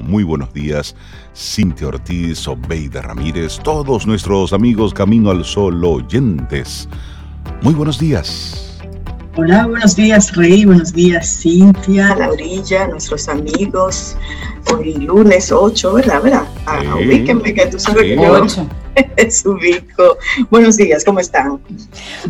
[0.00, 0.96] Muy buenos días,
[1.36, 6.88] Cintia Ortiz, Obeida Ramírez, todos nuestros amigos Camino al Sol oyentes.
[7.60, 8.80] Muy buenos días.
[9.36, 14.16] Hola, buenos días Rey, buenos días Cintia, Laurilla, nuestros amigos.
[14.74, 16.22] Hoy lunes 8, ¿verdad?
[16.22, 16.44] ¿verdad?
[16.64, 18.66] Ah, ubíquenme que tú sabes que yo 8.
[19.44, 20.16] ubico.
[20.50, 21.60] Buenos días, ¿cómo están?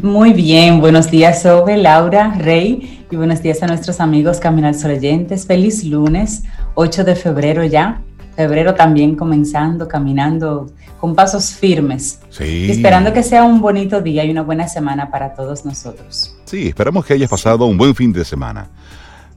[0.02, 4.74] Muy bien, buenos días Obe, Laura, Rey y buenos días a nuestros amigos Camino al
[4.74, 5.46] Sol oyentes.
[5.46, 6.42] Feliz lunes.
[6.74, 8.02] 8 de febrero ya.
[8.36, 12.20] Febrero también comenzando, caminando con pasos firmes.
[12.30, 12.70] Sí.
[12.70, 16.34] Esperando que sea un bonito día y una buena semana para todos nosotros.
[16.44, 18.68] Sí, esperamos que hayas pasado un buen fin de semana.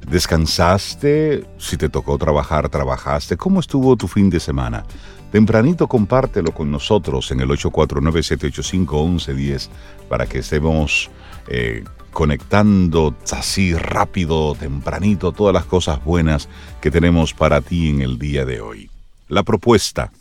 [0.09, 1.45] ¿Descansaste?
[1.57, 3.37] Si te tocó trabajar, trabajaste.
[3.37, 4.83] ¿Cómo estuvo tu fin de semana?
[5.31, 9.69] Tempranito compártelo con nosotros en el 849-785-1110
[10.07, 11.09] para que estemos
[11.49, 11.83] eh,
[12.15, 16.47] conectando así rápido, tempranito, todas las cosas buenas
[16.79, 18.89] que tenemos para ti en el día de hoy.
[19.27, 20.13] La propuesta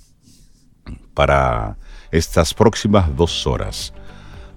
[1.15, 1.77] para
[2.11, 3.95] estas próximas dos horas.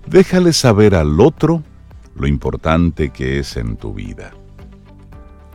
[0.08, 1.62] Déjale saber al otro
[2.16, 4.32] lo importante que es en tu vida.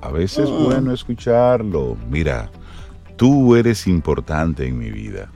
[0.02, 0.64] A veces es mm.
[0.64, 1.96] bueno escucharlo.
[2.08, 2.48] Mira,
[3.16, 5.32] tú eres importante en mi vida.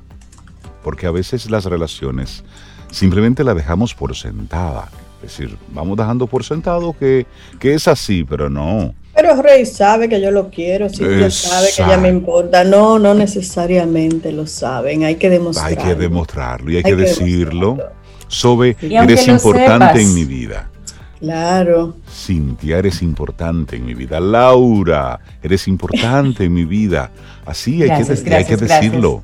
[0.84, 2.45] Porque a veces las relaciones
[2.93, 4.89] simplemente la dejamos por sentada
[5.27, 7.27] es decir, vamos dejando por sentado que,
[7.61, 8.95] es así, pero no.
[9.15, 12.65] Pero Rey sabe que yo lo quiero, sí, sabe que ella me importa.
[12.65, 15.81] No, no necesariamente lo saben, hay que demostrarlo.
[15.81, 17.79] Hay que demostrarlo y hay, que, decirlo.
[18.29, 20.71] Sobe, eres importante en mi vida.
[21.19, 21.97] Claro.
[22.13, 24.21] Cintia, eres importante en mi vida.
[24.21, 27.11] Laura, eres importante en mi vida.
[27.47, 29.23] Así hay, que, hay que decirlo.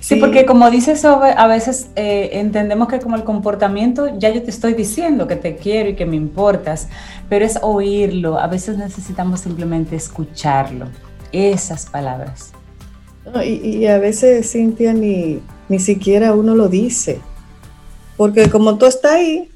[0.00, 4.50] Sí, porque como dices, a veces eh, entendemos que como el comportamiento, ya yo te
[4.50, 6.88] estoy diciendo que te quiero y que me importas,
[7.28, 8.38] pero es oírlo.
[8.38, 10.86] A veces necesitamos simplemente escucharlo,
[11.32, 12.52] esas palabras.
[13.44, 17.20] y, a veces, Cintia, ni, ni siquiera uno lo dice,
[18.16, 19.48] porque como tú estás ahí,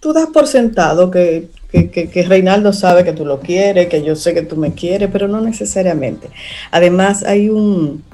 [0.00, 4.14] tú das por sentado que, que, que, Reinaldo sabe que tú lo quieres, que yo
[4.14, 6.28] sé que tú me quieres, pero no necesariamente.
[6.70, 8.04] Además, hay un,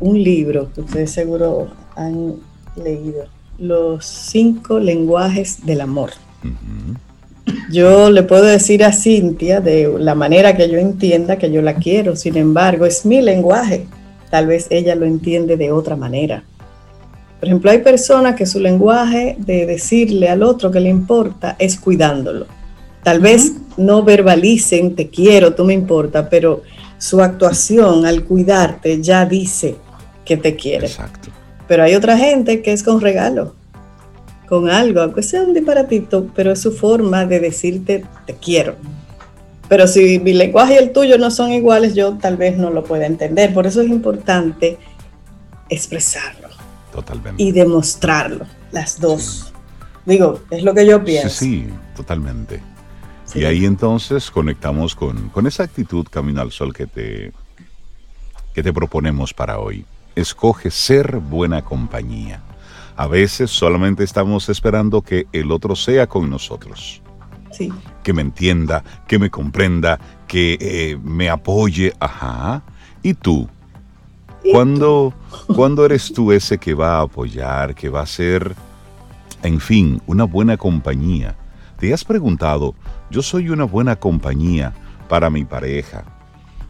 [0.00, 2.34] un libro que ustedes seguro han
[2.76, 3.26] leído,
[3.58, 6.10] Los cinco lenguajes del amor.
[7.70, 11.74] Yo le puedo decir a Cintia de la manera que yo entienda que yo la
[11.74, 13.86] quiero, sin embargo, es mi lenguaje.
[14.30, 16.44] Tal vez ella lo entiende de otra manera.
[17.40, 21.78] Por ejemplo, hay personas que su lenguaje de decirle al otro que le importa es
[21.78, 22.46] cuidándolo.
[23.02, 26.62] Tal vez no verbalicen te quiero, tú me importa, pero
[26.98, 29.76] su actuación al cuidarte ya dice
[30.28, 30.86] que te quiere.
[30.86, 31.30] Exacto.
[31.66, 33.54] Pero hay otra gente que es con regalo,
[34.46, 38.76] con algo, aunque sea un disparatito, pero es su forma de decirte te quiero.
[39.68, 42.84] Pero si mi lenguaje y el tuyo no son iguales, yo tal vez no lo
[42.84, 43.54] pueda entender.
[43.54, 44.78] Por eso es importante
[45.70, 46.48] expresarlo.
[46.92, 47.42] Totalmente.
[47.42, 49.52] Y demostrarlo, las dos.
[50.04, 51.30] Digo, es lo que yo pienso.
[51.30, 52.62] Sí, totalmente.
[53.34, 57.32] Y ahí entonces conectamos con, con, esa actitud Camino al Sol que te,
[58.54, 59.84] que te proponemos para hoy
[60.16, 62.42] escoge ser buena compañía.
[62.96, 67.00] A veces solamente estamos esperando que el otro sea con nosotros.
[67.52, 67.72] Sí.
[68.02, 71.92] Que me entienda, que me comprenda, que eh, me apoye.
[72.00, 72.62] Ajá.
[73.02, 73.48] ¿Y tú?
[74.52, 75.14] ¿Cuándo,
[75.54, 78.54] ¿Cuándo eres tú ese que va a apoyar, que va a ser,
[79.42, 81.36] en fin, una buena compañía?
[81.78, 82.74] ¿Te has preguntado,
[83.10, 84.72] yo soy una buena compañía
[85.08, 86.04] para mi pareja,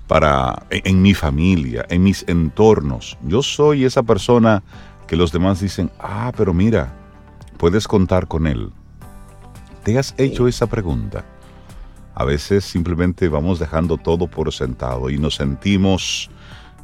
[0.08, 3.16] para en, mi familia, en mis entornos.
[3.22, 4.64] Yo soy esa persona
[5.06, 6.92] que los demás dicen, ah, pero mira,
[7.58, 8.72] puedes contar con él.
[9.84, 11.24] ¿Te has hecho esa pregunta?
[12.14, 16.30] A veces simplemente vamos dejando todo por sentado y nos sentimos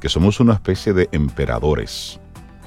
[0.00, 2.20] que somos una especie de emperadores,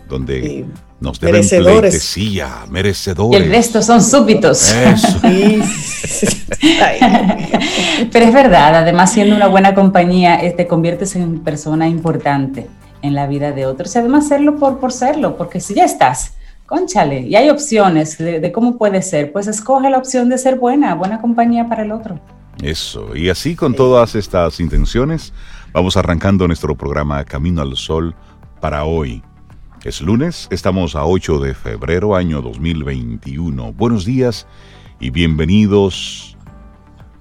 [0.09, 0.65] donde
[0.99, 3.39] nos deben pleitesía, merecedores.
[3.39, 4.73] Y el resto son súbitos.
[8.11, 12.67] Pero es verdad, además siendo una buena compañía, te conviertes en persona importante
[13.01, 13.95] en la vida de otros.
[13.95, 16.33] Y además serlo por, por serlo, porque si ya estás,
[16.65, 20.57] conchale, y hay opciones de, de cómo puede ser, pues escoge la opción de ser
[20.57, 22.19] buena, buena compañía para el otro.
[22.61, 25.31] Eso, y así con todas estas intenciones,
[25.73, 28.15] vamos arrancando nuestro programa Camino al Sol
[28.59, 29.21] para hoy,
[29.87, 33.71] es lunes, estamos a 8 de febrero año 2021.
[33.71, 34.45] Buenos días
[34.99, 36.35] y bienvenidos,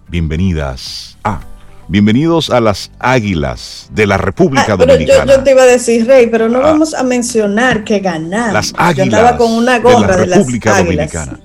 [0.08, 1.40] bienvenidas a...
[1.88, 5.36] Bienvenidos a las Águilas de la República ah, Dominicana.
[5.36, 6.72] Yo, te iba a decir, Rey, pero no ah.
[6.72, 8.54] vamos a mencionar que ganaron.
[8.54, 8.96] Las Águilas.
[8.96, 11.38] Yo andaba con una gorra de, la República Dominicana.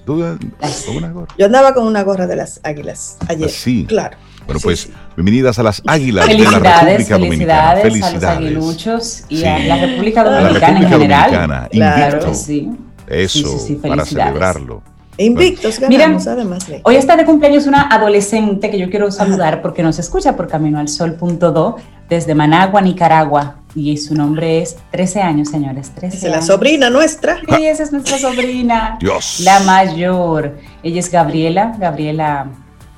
[1.38, 3.52] Yo andaba con una gorra de las Águilas ayer.
[3.52, 3.86] Sí.
[3.88, 4.18] Claro.
[4.46, 7.76] Bueno, pues bienvenidas a las Águilas de la República Dominicana.
[7.82, 11.70] Felicidades, a los aguiluchos y a la República Dominicana en general.
[11.72, 12.70] claro, sí.
[13.08, 14.82] Eso, para celebrarlo.
[15.18, 20.00] Invictos ganamos, además Hoy está de cumpleaños una adolescente que yo quiero saludar porque nos
[20.00, 21.76] escucha por Camino al Sol.do
[22.10, 23.58] desde Managua, Nicaragua.
[23.74, 25.92] Y su nombre es 13 años, señores.
[25.92, 27.40] 13 es la sobrina nuestra.
[27.56, 28.98] Sí, esa es nuestra sobrina.
[29.00, 29.40] Dios.
[29.42, 30.58] La mayor.
[30.84, 32.48] Ella es Gabriela, Gabriela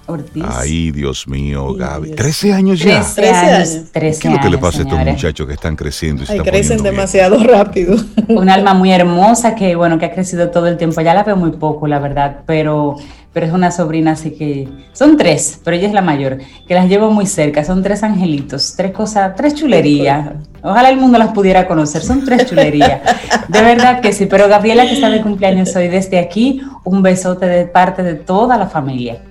[0.05, 0.44] Ortiz.
[0.45, 2.11] Ay, Dios mío, Gaby.
[2.11, 3.01] 13 años ya.
[3.01, 3.83] 13 años.
[3.91, 6.23] 13 ¿Qué es lo que le pasa a estos muchachos que están creciendo?
[6.23, 7.95] Y Ay, crecen demasiado rápido.
[8.27, 11.00] Un alma muy hermosa que, bueno, que ha crecido todo el tiempo.
[11.01, 12.97] Ya la veo muy poco, la verdad, pero,
[13.31, 16.89] pero es una sobrina, así que son tres, pero ella es la mayor, que las
[16.89, 17.63] llevo muy cerca.
[17.63, 20.31] Son tres angelitos, tres cosas, tres chulerías.
[20.61, 22.01] Ojalá el mundo las pudiera conocer.
[22.01, 23.01] Son tres chulerías.
[23.47, 24.25] De verdad que sí.
[24.25, 28.57] Pero Gabriela, que está de cumpleaños hoy desde aquí, un besote de parte de toda
[28.57, 29.21] la familia.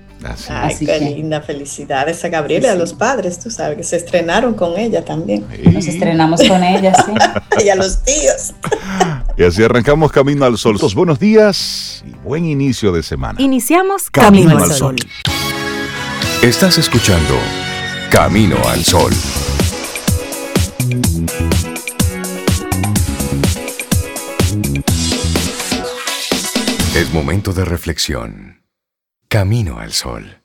[0.49, 4.55] Ay, qué linda, felicidades a Gabriela y a los padres, tú sabes, que se estrenaron
[4.55, 5.47] con ella también.
[5.73, 7.13] Nos estrenamos con ella, sí.
[7.65, 8.55] y a los tíos.
[9.37, 10.79] y así arrancamos Camino al Sol.
[10.95, 13.41] buenos días y buen inicio de semana.
[13.41, 14.97] Iniciamos Camino, al Sol.
[16.43, 17.35] Estás escuchando
[18.11, 19.13] Camino al Sol.
[26.95, 28.62] Es momento de reflexión.
[29.33, 30.43] Camino al Sol.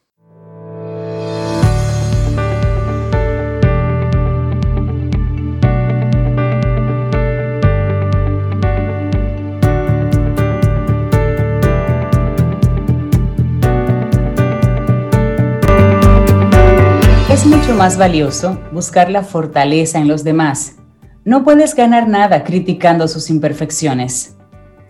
[17.29, 20.77] Es mucho más valioso buscar la fortaleza en los demás.
[21.25, 24.37] No puedes ganar nada criticando sus imperfecciones.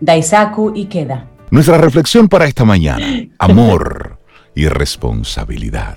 [0.00, 1.27] Daisaku Ikeda.
[1.50, 4.18] Nuestra reflexión para esta mañana, amor
[4.54, 5.96] y responsabilidad.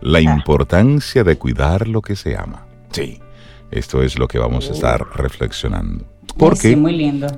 [0.00, 0.22] La ah.
[0.22, 2.66] importancia de cuidar lo que se ama.
[2.92, 3.20] Sí,
[3.70, 6.06] esto es lo que vamos a estar reflexionando.
[6.38, 6.78] Porque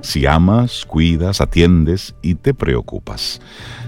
[0.01, 3.41] si amas, cuidas, atiendes y te preocupas.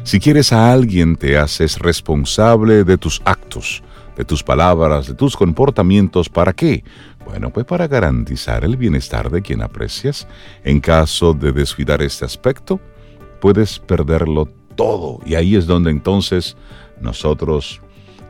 [0.04, 3.84] Si quieres a alguien, te haces responsable de tus actos,
[4.18, 6.28] de tus palabras, de tus comportamientos.
[6.28, 6.84] ¿Para qué?
[7.26, 10.28] Bueno, pues para garantizar el bienestar de quien aprecias.
[10.64, 12.80] En caso de descuidar este aspecto,
[13.42, 15.20] puedes perderlo todo.
[15.26, 16.56] Y ahí es donde entonces
[17.02, 17.82] nosotros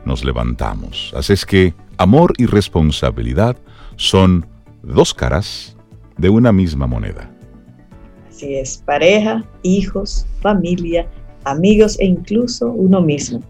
[0.04, 1.12] nos levantamos.
[1.16, 3.56] Así es que amor y responsabilidad
[3.96, 4.44] son
[4.82, 5.76] dos caras
[6.18, 7.30] de una misma moneda.
[8.28, 11.06] Así es, pareja, hijos, familia,
[11.44, 13.40] amigos e incluso uno mismo.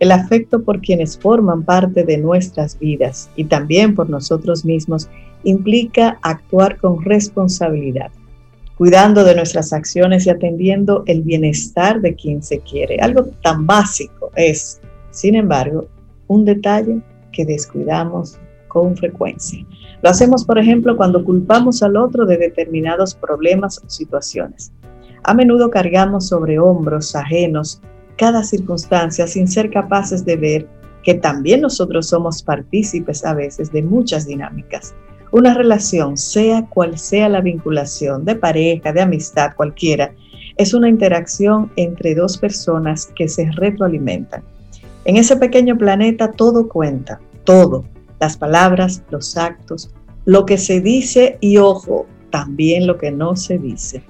[0.00, 5.08] El afecto por quienes forman parte de nuestras vidas y también por nosotros mismos
[5.44, 8.10] implica actuar con responsabilidad
[8.82, 12.96] cuidando de nuestras acciones y atendiendo el bienestar de quien se quiere.
[13.00, 14.80] Algo tan básico es,
[15.12, 15.86] sin embargo,
[16.26, 17.00] un detalle
[17.30, 19.64] que descuidamos con frecuencia.
[20.02, 24.72] Lo hacemos, por ejemplo, cuando culpamos al otro de determinados problemas o situaciones.
[25.22, 27.80] A menudo cargamos sobre hombros ajenos
[28.18, 30.68] cada circunstancia sin ser capaces de ver
[31.04, 34.92] que también nosotros somos partícipes a veces de muchas dinámicas
[35.32, 40.12] una relación, sea cual sea la vinculación de pareja, de amistad, cualquiera,
[40.58, 44.44] es una interacción entre dos personas que se retroalimentan.
[45.06, 47.84] En ese pequeño planeta todo cuenta, todo,
[48.20, 49.90] las palabras, los actos,
[50.26, 54.02] lo que se dice y ojo, también lo que no se dice.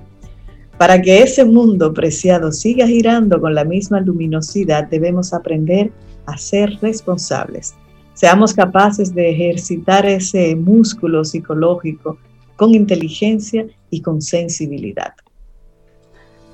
[0.76, 5.92] Para que ese mundo preciado siga girando con la misma luminosidad, debemos aprender
[6.26, 7.74] a ser responsables
[8.14, 12.18] seamos capaces de ejercitar ese músculo psicológico
[12.56, 15.14] con inteligencia y con sensibilidad.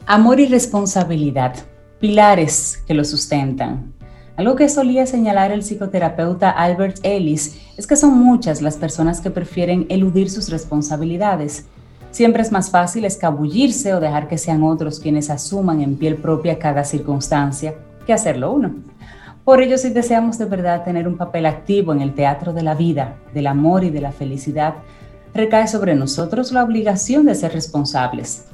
[0.06, 1.54] Amor y responsabilidad,
[2.00, 3.92] pilares que lo sustentan.
[4.36, 9.30] Algo que solía señalar el psicoterapeuta Albert Ellis es que son muchas las personas que
[9.30, 11.66] prefieren eludir sus responsabilidades.
[12.12, 16.58] Siempre es más fácil escabullirse o dejar que sean otros quienes asuman en piel propia
[16.58, 17.74] cada circunstancia
[18.06, 18.76] que hacerlo uno.
[19.48, 22.74] Por ello, si deseamos de verdad tener un papel activo en el teatro de la
[22.74, 24.74] vida, del amor y de la felicidad,
[25.32, 28.44] recae sobre nosotros la obligación de ser responsables.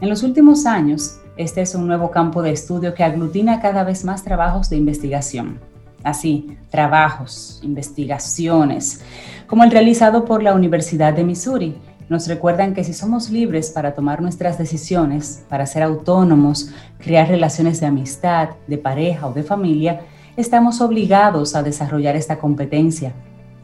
[0.00, 4.04] En los últimos años, este es un nuevo campo de estudio que aglutina cada vez
[4.04, 5.58] más trabajos de investigación.
[6.04, 9.00] Así, trabajos, investigaciones,
[9.48, 11.74] como el realizado por la Universidad de Missouri,
[12.08, 17.80] nos recuerdan que si somos libres para tomar nuestras decisiones, para ser autónomos, crear relaciones
[17.80, 20.02] de amistad, de pareja o de familia,
[20.36, 23.14] estamos obligados a desarrollar esta competencia.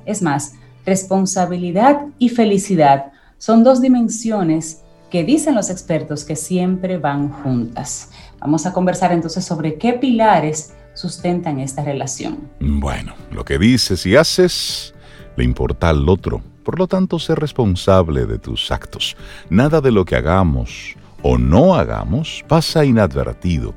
[0.06, 7.28] Es más, responsabilidad y felicidad son dos dimensiones que dicen los expertos que siempre van
[7.28, 8.10] juntas.
[8.40, 12.48] Vamos a conversar entonces sobre qué pilares sustentan esta relación.
[12.60, 14.94] Bueno, lo que dices y haces
[15.36, 16.42] le importa al otro.
[16.64, 19.16] Por lo tanto, sé responsable de tus actos.
[19.50, 23.74] Nada de lo que hagamos o no hagamos pasa inadvertido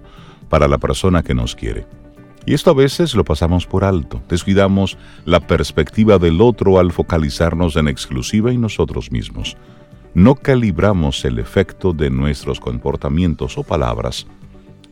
[0.49, 1.85] para la persona que nos quiere.
[2.45, 7.75] Y esto a veces lo pasamos por alto, descuidamos la perspectiva del otro al focalizarnos
[7.75, 9.57] en exclusiva y nosotros mismos.
[10.13, 14.27] No calibramos el efecto de nuestros comportamientos o palabras,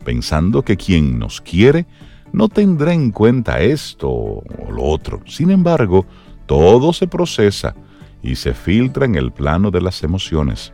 [0.04, 1.86] pensando que quien nos quiere
[2.32, 4.42] no tendrá en cuenta esto o
[4.72, 5.20] lo otro.
[5.26, 6.04] Sin embargo,
[6.46, 7.76] todo se procesa
[8.20, 10.72] y se filtra en el plano de las emociones.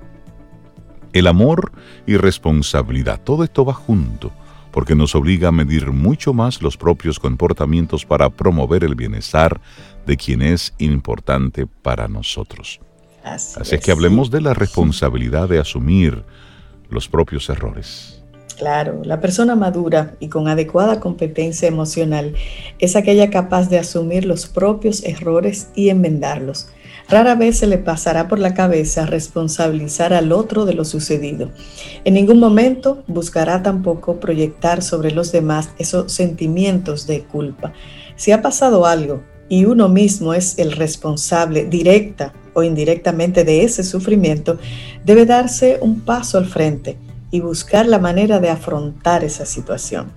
[1.12, 1.72] El amor
[2.06, 4.32] y responsabilidad, todo esto va junto
[4.70, 9.60] porque nos obliga a medir mucho más los propios comportamientos para promover el bienestar
[10.06, 12.80] de quien es importante para nosotros.
[13.24, 16.24] Así, es que hablemos de la responsabilidad de asumir
[16.88, 18.19] los propios errores.
[18.54, 22.34] Claro, la persona madura y con adecuada competencia emocional
[22.78, 26.68] es aquella capaz de asumir los propios errores y enmendarlos
[27.10, 31.50] Rara vez se le pasará por la cabeza responsabilizar al otro de lo sucedido.
[32.04, 37.72] En ningún momento buscará tampoco proyectar sobre los demás esos sentimientos de culpa.
[38.14, 43.82] Si ha pasado algo y uno mismo es el responsable directa o indirectamente de ese
[43.82, 44.58] sufrimiento,
[45.04, 46.96] debe darse un paso al frente
[47.30, 50.12] y buscar la manera de afrontar esa situación.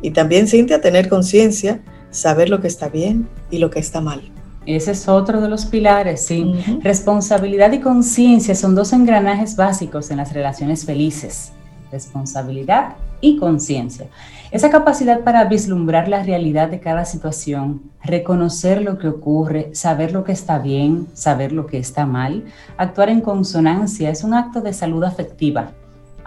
[0.00, 4.22] Y también, Cintia, tener conciencia, saber lo que está bien y lo que está mal.
[4.66, 6.52] Ese es otro de los pilares, sí.
[6.82, 11.52] Responsabilidad y conciencia son dos engranajes básicos en las relaciones felices.
[11.90, 14.08] Responsabilidad y conciencia.
[14.50, 20.24] Esa capacidad para vislumbrar la realidad de cada situación, reconocer lo que ocurre, saber lo
[20.24, 22.44] que está bien, saber lo que está mal,
[22.76, 25.72] actuar en consonancia es un acto de salud afectiva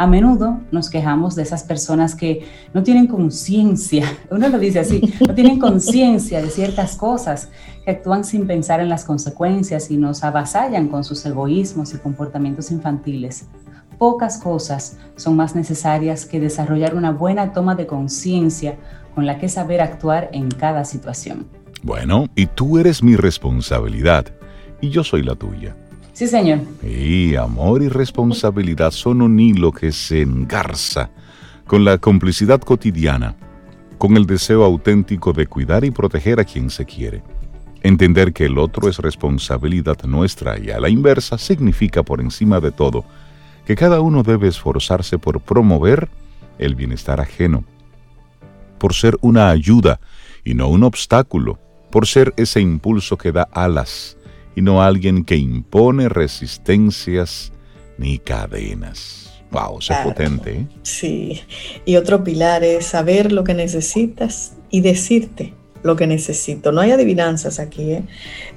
[0.02, 2.44] a menudo nos quejamos de esas personas que
[2.74, 7.50] no tienen conciencia, uno lo dice así, no tienen conciencia de ciertas cosas,
[7.86, 12.72] que actúan sin pensar en las consecuencias y nos avasallan con sus egoísmos y comportamientos
[12.72, 13.46] infantiles.
[14.00, 18.78] Pocas cosas son más necesarias que desarrollar una buena toma de conciencia
[19.14, 21.46] con la que saber actuar en cada situación.
[21.84, 24.26] Bueno, y tú eres mi responsabilidad
[24.82, 25.76] y yo soy la tuya.
[26.22, 26.60] Sí, señor.
[26.84, 31.10] Y amor y responsabilidad son un hilo que se engarza
[31.66, 33.36] con la complicidad cotidiana,
[33.98, 37.24] con el deseo auténtico de cuidar y proteger a quien se quiere.
[37.82, 42.72] Entender que el otro es responsabilidad nuestra y a la inversa significa por encima de
[42.72, 43.04] todo
[43.66, 46.08] que cada uno debe esforzarse por promover
[46.60, 47.64] el bienestar ajeno,
[48.78, 50.00] por ser una ayuda
[50.46, 51.58] y no un obstáculo,
[51.90, 54.18] por ser ese impulso que da alas
[54.56, 57.52] y no alguien que impone resistencias
[57.98, 59.32] ni cadenas.
[59.52, 60.52] Wow, es potente.
[60.52, 60.68] ¿eh?
[60.84, 61.42] Sí,
[61.86, 65.54] y otro pilar es saber lo que necesitas y decirte
[65.84, 66.72] lo que necesito.
[66.72, 67.92] No hay adivinanzas aquí.
[67.92, 68.04] ¿eh?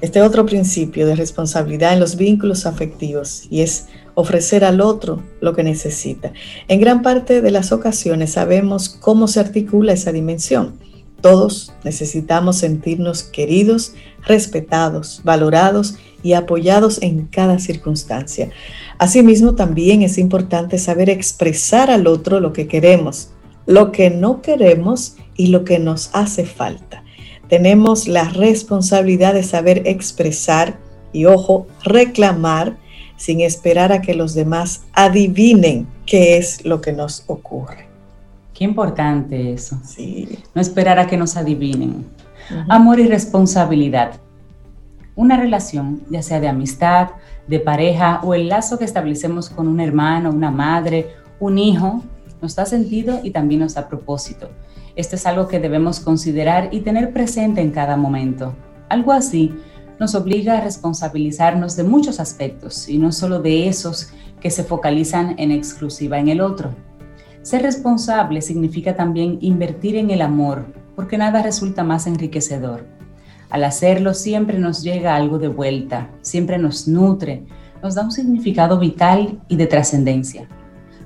[0.01, 5.55] Este otro principio de responsabilidad en los vínculos afectivos y es ofrecer al otro lo
[5.55, 6.33] que necesita.
[6.69, 10.79] En gran parte de las ocasiones sabemos cómo se articula esa dimensión.
[11.25, 13.95] Todos necesitamos sentirnos queridos,
[14.27, 18.51] respetados, valorados y apoyados en cada circunstancia.
[18.99, 23.31] Asimismo, también es importante saber expresar al otro lo que queremos,
[23.65, 27.03] lo que no queremos y lo que nos hace falta.
[27.49, 30.79] Tenemos la responsabilidad de saber expresar
[31.15, 32.77] y, ojo, reclamar
[33.17, 37.94] sin esperar a que los demás adivinen qué es lo que nos ocurre.
[38.55, 39.79] Qué importante eso.
[39.85, 40.39] Sí.
[40.55, 42.07] No esperar a que nos adivinen.
[42.69, 44.13] Amor y responsabilidad.
[45.17, 47.11] Una relación, ya sea de amistad,
[47.49, 51.09] de pareja o el lazo que establecemos con un hermano, una madre,
[51.41, 52.03] un hijo,
[52.41, 54.51] nos da sentido y también nos da propósito.
[54.97, 58.55] Esto es algo que debemos considerar y tener presente en cada momento.
[58.89, 59.53] Algo así
[59.99, 65.35] nos obliga a responsabilizarnos de muchos aspectos y no solo de esos que se focalizan
[65.39, 66.71] en exclusiva en el otro.
[67.45, 70.65] Ser responsable significa también invertir en el amor,
[70.97, 72.87] porque nada resulta más enriquecedor.
[73.51, 77.45] Al hacerlo siempre nos llega algo de vuelta, siempre nos nutre,
[77.83, 80.49] nos da un significado vital y de trascendencia.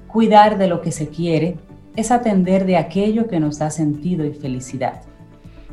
[0.07, 1.57] Cuidar de lo que se quiere
[1.97, 5.03] es atender de aquello que nos da sentido y felicidad.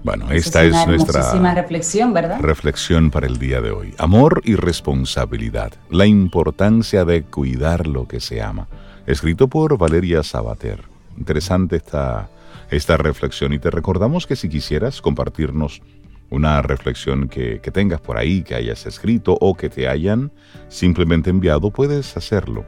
[0.03, 2.39] Bueno, esta es, es nuestra reflexión, ¿verdad?
[2.39, 3.93] Reflexión para el día de hoy.
[3.99, 5.73] Amor y responsabilidad.
[5.91, 8.67] La importancia de cuidar lo que se ama
[9.05, 10.83] escrito por Valeria Sabater.
[11.17, 12.29] Interesante esta,
[12.69, 15.81] esta reflexión y te recordamos que si quisieras compartirnos
[16.29, 20.31] una reflexión que, que, tengas por ahí, que hayas escrito o que te hayan
[20.67, 22.65] simplemente enviado, puedes hacerlo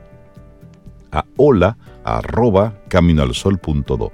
[1.12, 4.12] a hola arroba caminoalsol.do.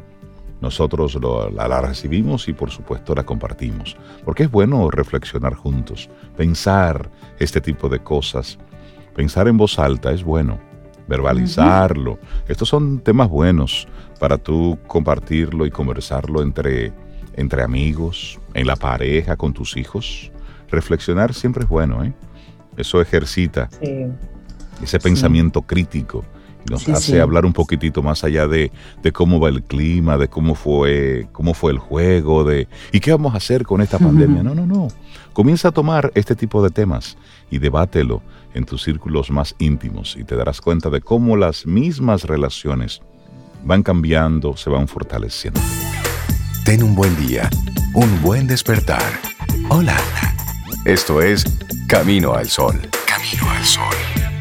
[0.62, 1.20] nosotros
[1.54, 7.90] la, recibimos y por supuesto la compartimos, porque es bueno reflexionar juntos, pensar este tipo
[7.90, 8.58] de cosas,
[9.16, 10.60] pensar en voz alta es bueno,
[11.08, 13.88] verbalizarlo, estos son temas buenos
[14.20, 16.94] para tú compartirlo y conversarlo entre,
[17.36, 20.32] entre amigos, en la pareja, con tus hijos.
[20.70, 22.14] Reflexionar siempre es bueno, ¿eh?
[22.78, 23.70] Eso ejercita
[24.82, 26.24] ese pensamiento crítico
[26.70, 28.72] nos hace hablar un poquitito más allá de,
[29.12, 33.34] cómo va el clima, de cómo fue, cómo fue el juego, de y qué vamos
[33.34, 34.44] a hacer con esta pandemia.
[34.44, 34.88] No, no, no.
[35.34, 37.18] Comienza a tomar este tipo de temas
[37.50, 38.22] y debátelo
[38.54, 43.02] en tus círculos más íntimos y te darás cuenta de cómo las mismas relaciones
[43.64, 45.60] van cambiando, se van fortaleciendo.
[46.66, 47.50] Ten un buen día,
[47.94, 49.04] un buen despertar.
[49.70, 49.98] Hola.
[50.86, 51.46] Esto es
[51.88, 52.80] Camino al Sol.
[53.08, 54.33] Camino al Sol.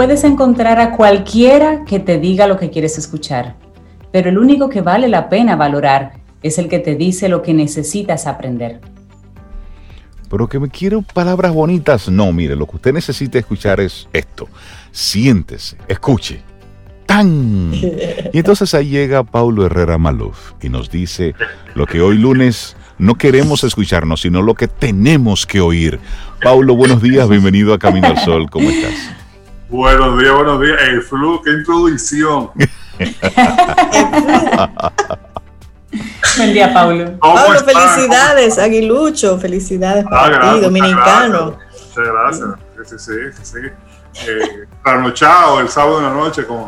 [0.00, 3.56] Puedes encontrar a cualquiera que te diga lo que quieres escuchar,
[4.10, 7.52] pero el único que vale la pena valorar es el que te dice lo que
[7.52, 8.80] necesitas aprender.
[10.30, 12.08] Pero que me quiero palabras bonitas.
[12.08, 14.48] No, mire, lo que usted necesita escuchar es esto.
[14.90, 16.40] Siéntese, escuche.
[17.04, 17.70] ¡Tan!
[17.74, 21.34] Y entonces ahí llega Paulo Herrera Maluf y nos dice
[21.74, 26.00] lo que hoy lunes no queremos escucharnos, sino lo que tenemos que oír.
[26.42, 29.19] Paulo, buenos días, bienvenido a Camino al Sol, ¿cómo estás?
[29.70, 30.76] Buenos días, buenos días.
[30.82, 32.50] El flu, qué introducción.
[36.36, 37.16] Buen día, Paulo.
[37.20, 41.56] Paulo, felicidades, Aguilucho, felicidades ah, para ti, dominicano.
[41.70, 42.48] Muchas gracias.
[42.84, 43.42] Sí, sí, sí.
[43.42, 43.60] sí.
[44.28, 46.66] Eh, el sábado en la noche con,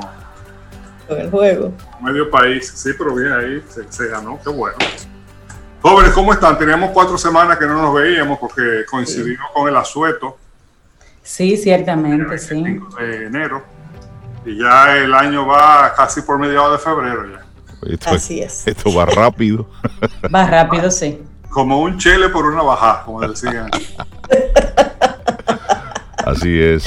[1.08, 1.72] con el juego.
[2.00, 4.76] Medio país, sí, pero bien ahí, se, ganó, qué bueno.
[5.80, 6.56] Jóvenes, ¿cómo están?
[6.56, 10.38] Teníamos cuatro semanas que no nos veíamos porque coincidimos con el asueto
[11.22, 12.62] Sí, ciertamente, sí.
[12.98, 13.62] De enero.
[14.44, 17.42] Y ya el año va casi por mediados de febrero ya.
[18.06, 18.66] Así es.
[18.66, 19.68] Esto va rápido.
[20.34, 21.22] Va rápido, sí.
[21.50, 23.70] Como un chile por una bajada, como decían.
[26.24, 26.84] Así es.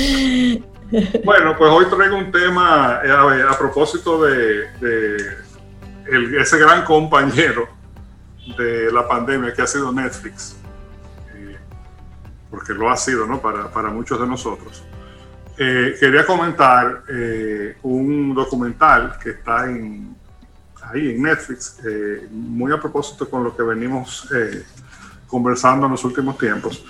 [1.24, 4.68] Bueno, pues hoy traigo un tema eh, a, propósito de,
[6.40, 7.68] ese gran compañero
[8.58, 10.56] de la pandemia que ha sido Netflix
[12.56, 13.42] porque lo ha sido ¿no?
[13.42, 14.82] para, para muchos de nosotros.
[15.58, 20.16] Eh, quería comentar eh, un documental que está en,
[20.84, 24.30] ahí en Netflix, eh, muy a propósito con lo que venimos
[25.28, 26.82] conversando en los últimos tiempos.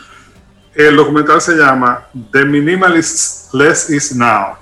[0.76, 4.58] El documental se llama The Minimalists Less Is Now,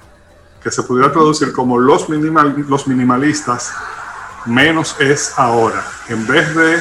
[0.63, 3.74] que se pudiera traducir como Los, minimal, los Minimalistas
[4.46, 5.84] Menos es Ahora.
[6.08, 6.80] En vez de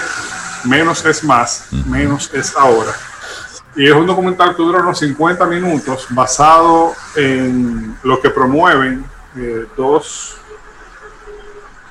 [0.65, 2.93] menos es más, menos es ahora
[3.75, 9.05] y es un documental que dura unos 50 minutos basado en lo que promueven
[9.37, 10.37] eh, dos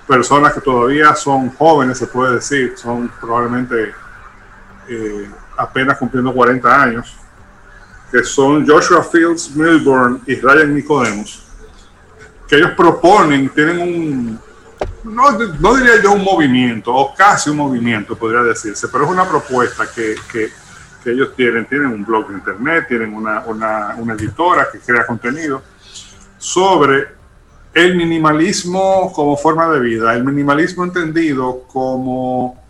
[0.07, 3.93] personas que todavía son jóvenes, se puede decir, son probablemente
[4.87, 7.17] eh, apenas cumpliendo 40 años,
[8.11, 11.43] que son Joshua Fields Milburn y Ryan Nicodemus,
[12.47, 14.39] que ellos proponen, tienen un,
[15.03, 19.27] no, no diría yo un movimiento, o casi un movimiento, podría decirse, pero es una
[19.27, 20.51] propuesta que, que
[21.03, 25.61] que ellos tienen, tienen un blog de internet, tienen una, una, editora que crea contenido
[26.37, 27.07] sobre
[27.73, 32.61] el minimalismo como forma de vida, el minimalismo entendido como,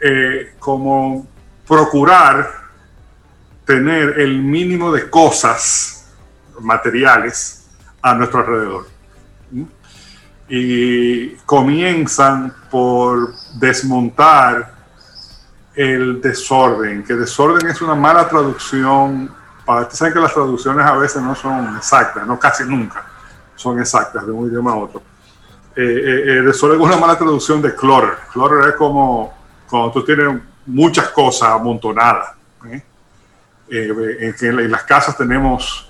[0.00, 1.26] eh, como
[1.66, 2.50] procurar
[3.64, 6.10] tener el mínimo de cosas
[6.60, 7.66] materiales
[8.00, 8.86] a nuestro alrededor.
[9.50, 9.62] ¿Mm?
[10.48, 14.77] Y comienzan por desmontar
[15.78, 19.30] el desorden, que desorden es una mala traducción.
[19.64, 23.06] Para, saben que las traducciones a veces no son exactas, no casi nunca
[23.54, 25.00] son exactas de un idioma a otro.
[25.76, 28.16] Eh, eh, eh desorden es una mala traducción de clutter.
[28.32, 29.32] Clutter es como
[29.70, 32.32] cuando tú tienes muchas cosas amontonadas.
[32.66, 32.82] ¿eh?
[33.70, 35.87] en, que en las casas tenemos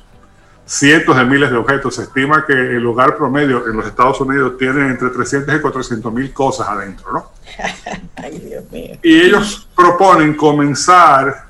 [0.68, 1.94] cientos de miles de objetos.
[1.94, 6.12] Se estima que el hogar promedio en los Estados Unidos tiene entre 300 y 400
[6.12, 7.32] mil cosas adentro, ¿no?
[8.16, 8.98] Ay, Dios mío.
[9.02, 11.48] Y ellos proponen comenzar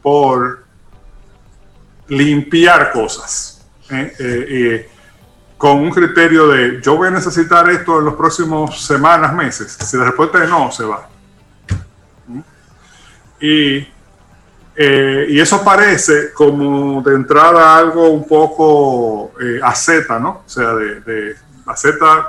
[0.00, 0.64] por
[2.08, 3.66] limpiar cosas.
[3.90, 4.12] ¿eh?
[4.18, 4.88] Eh,
[5.58, 9.72] con un criterio de yo voy a necesitar esto en los próximos semanas, meses.
[9.72, 11.08] Si la respuesta es no, se va.
[12.26, 12.40] ¿Mm?
[13.40, 13.88] Y
[14.74, 20.42] eh, y eso parece como de entrada algo un poco eh, aceta, ¿no?
[20.46, 22.28] O sea, de, de aceta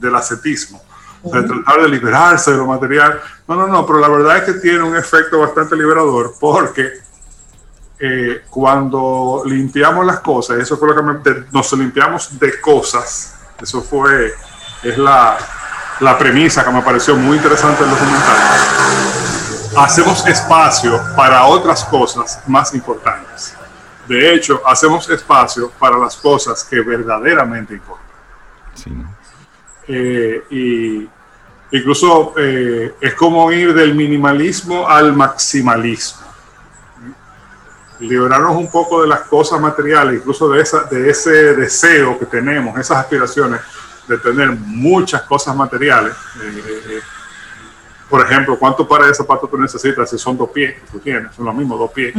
[0.00, 0.82] del ascetismo.
[1.22, 3.20] O sea, tratar de liberarse de lo material.
[3.48, 6.92] No, no, no, pero la verdad es que tiene un efecto bastante liberador porque
[7.98, 13.82] eh, cuando limpiamos las cosas, eso fue lo que me, nos limpiamos de cosas, eso
[13.82, 14.34] fue,
[14.82, 15.38] es la,
[16.00, 19.25] la premisa que me pareció muy interesante el documental.
[19.76, 23.54] Hacemos espacio para otras cosas más importantes.
[24.08, 28.06] De hecho, hacemos espacio para las cosas que verdaderamente importan.
[28.74, 28.90] Sí.
[29.88, 31.08] Eh, y
[31.76, 36.26] incluso eh, es como ir del minimalismo al maximalismo.
[38.00, 42.78] Liberarnos un poco de las cosas materiales, incluso de, esa, de ese deseo que tenemos,
[42.78, 43.60] esas aspiraciones
[44.08, 46.14] de tener muchas cosas materiales.
[46.42, 47.00] Eh,
[48.08, 51.34] por ejemplo, ¿cuántos pares de zapatos tú necesitas si son dos pies que tú tienes?
[51.34, 52.14] Son los mismos dos pies.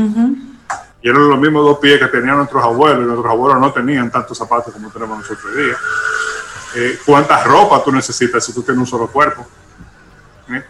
[1.01, 4.11] Y eran los mismos dos pies que tenían nuestros abuelos y nuestros abuelos no tenían
[4.11, 5.77] tantos zapatos como tenemos nosotros hoy día.
[6.75, 9.47] Eh, cuánta ropa tú necesitas si tú tienes un solo cuerpo.
[10.49, 10.63] ¿Eh?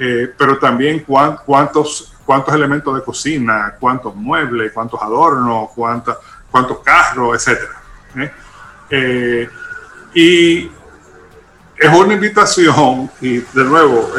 [0.00, 6.16] Eh, pero también cuántos, cuántos elementos de cocina, cuántos muebles, cuántos adornos, cuántos,
[6.50, 7.60] cuántos carros, etc.
[10.12, 10.70] y
[11.80, 14.10] es una invitación, y de nuevo,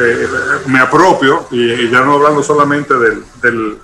[0.66, 3.78] me apropio, y, ya no hablando solamente del,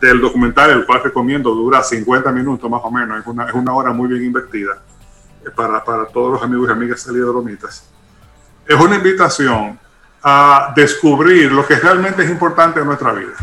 [0.00, 3.74] del, documental, el cual recomiendo, dura 50 minutos más o menos, es una, es una
[3.74, 4.80] hora muy bien invertida
[5.54, 7.86] para, para todos los amigos y amigas salidoromitas,
[8.66, 9.78] es una invitación
[10.22, 13.34] a descubrir lo que realmente es importante en nuestra vida.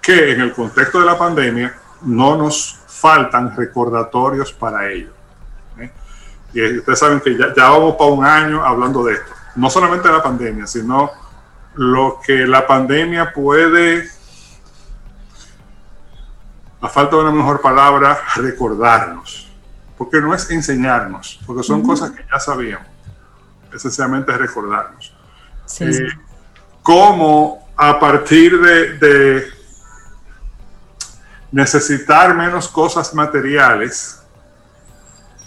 [0.00, 5.21] Que en el contexto de la pandemia no nos faltan recordatorios para ello.
[6.52, 9.32] Y ustedes saben que ya, ya vamos para un año hablando de esto.
[9.56, 11.10] No solamente de la pandemia, sino
[11.74, 14.08] lo que la pandemia puede,
[16.80, 19.52] a falta de una mejor palabra, recordarnos
[20.02, 22.88] porque no es enseñarnos, porque son cosas que ya sabíamos,
[23.72, 25.14] esencialmente es recordarnos.
[25.78, 26.08] Eh,
[26.82, 29.48] cómo a partir de,
[31.52, 34.21] necesitar menos cosas materiales,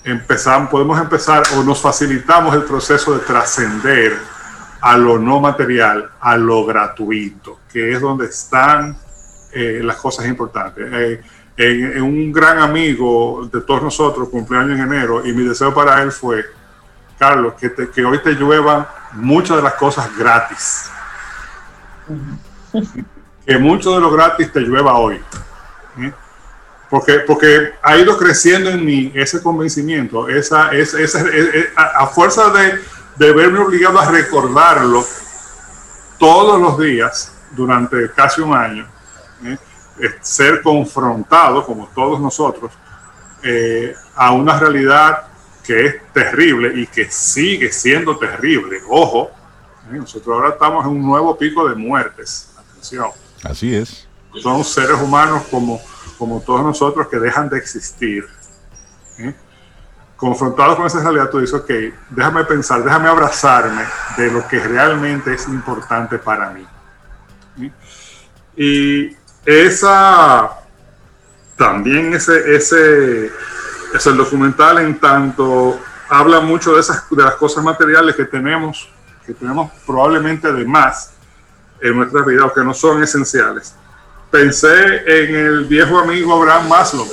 [0.06, 4.18] empezamos, podemos empezar o nos facilitamos el proceso de trascender
[4.82, 8.96] a lo no material, a lo gratuito, que es donde están
[9.52, 10.88] eh, las cosas importantes.
[10.92, 11.24] Eh,
[11.58, 16.12] en, un gran amigo de todos nosotros, cumpleaños en enero, y mi deseo para él
[16.12, 16.46] fue,
[17.18, 20.92] Carlos, que, que hoy te lluevan muchas de las cosas gratis.
[23.46, 25.20] que mucho de lo gratis te llueva hoy.
[26.00, 26.14] ¿eh?
[26.90, 31.26] Porque, porque ha ido creciendo en mí ese convencimiento, esa, esa,
[31.76, 32.80] a, fuerza de,
[33.18, 35.04] de verme obligado a recordarlo
[36.20, 38.88] todos los días durante casi un año.
[39.44, 39.58] ¿eh?
[40.22, 42.72] ser confrontado, como todos nosotros,
[43.44, 45.28] eh, a una realidad
[45.64, 48.80] que es terrible y que sigue siendo terrible.
[48.90, 49.32] Ojo,
[49.92, 49.98] ¿eh?
[49.98, 52.50] nosotros ahora estamos en un nuevo pico de muertes.
[52.58, 53.10] Atención.
[53.44, 54.08] Así es.
[54.42, 55.80] Son seres humanos como,
[56.18, 58.26] como todos nosotros que dejan de existir.
[59.18, 59.34] ¿eh?
[60.16, 61.70] Confrontados con esa realidad, tú dices, ok,
[62.10, 63.84] déjame pensar, déjame abrazarme
[64.18, 66.66] de lo que realmente es importante para mí.
[68.56, 70.52] Y esa
[71.58, 73.32] también ese, ese
[73.94, 78.90] es el documental en tanto habla mucho de esas de las cosas materiales que tenemos,
[79.26, 81.14] que tenemos probablemente de más
[81.82, 83.76] en nuestra vida o que no son esenciales.
[84.32, 87.08] Pensé en el viejo amigo Abraham Maslow,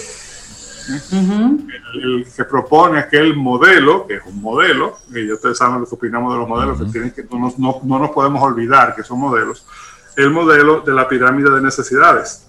[1.94, 5.94] el, que propone aquel modelo, que es un modelo, y ya ustedes saben lo que
[5.94, 9.20] opinamos de los modelos, que, tienen que no, no, no nos podemos olvidar que son
[9.20, 9.64] modelos,
[10.16, 12.46] el modelo de la pirámide de necesidades,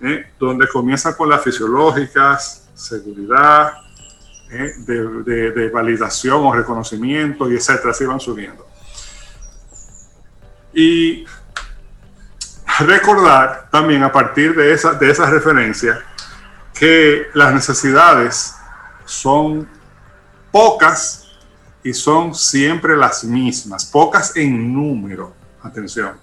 [0.00, 0.26] ¿eh?
[0.38, 3.72] donde comienza con las fisiológicas, seguridad,
[4.50, 4.72] ¿eh?
[4.86, 8.66] de, validación o reconocimiento, y etcétera, así van subiendo.
[10.74, 11.24] Y
[12.80, 16.02] recordar también a partir de esa, de referencia
[16.74, 18.54] que las necesidades
[19.04, 19.68] son
[20.50, 21.28] pocas
[21.82, 26.18] y son siempre las mismas, pocas en número, atención,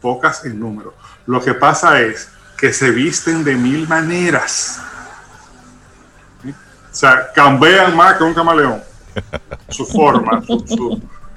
[0.00, 0.94] pocas en número.
[1.26, 4.80] Lo que pasa es que se visten de mil maneras.
[6.44, 8.82] O sea, cambian más que un camaleón.
[9.68, 10.42] Su forma.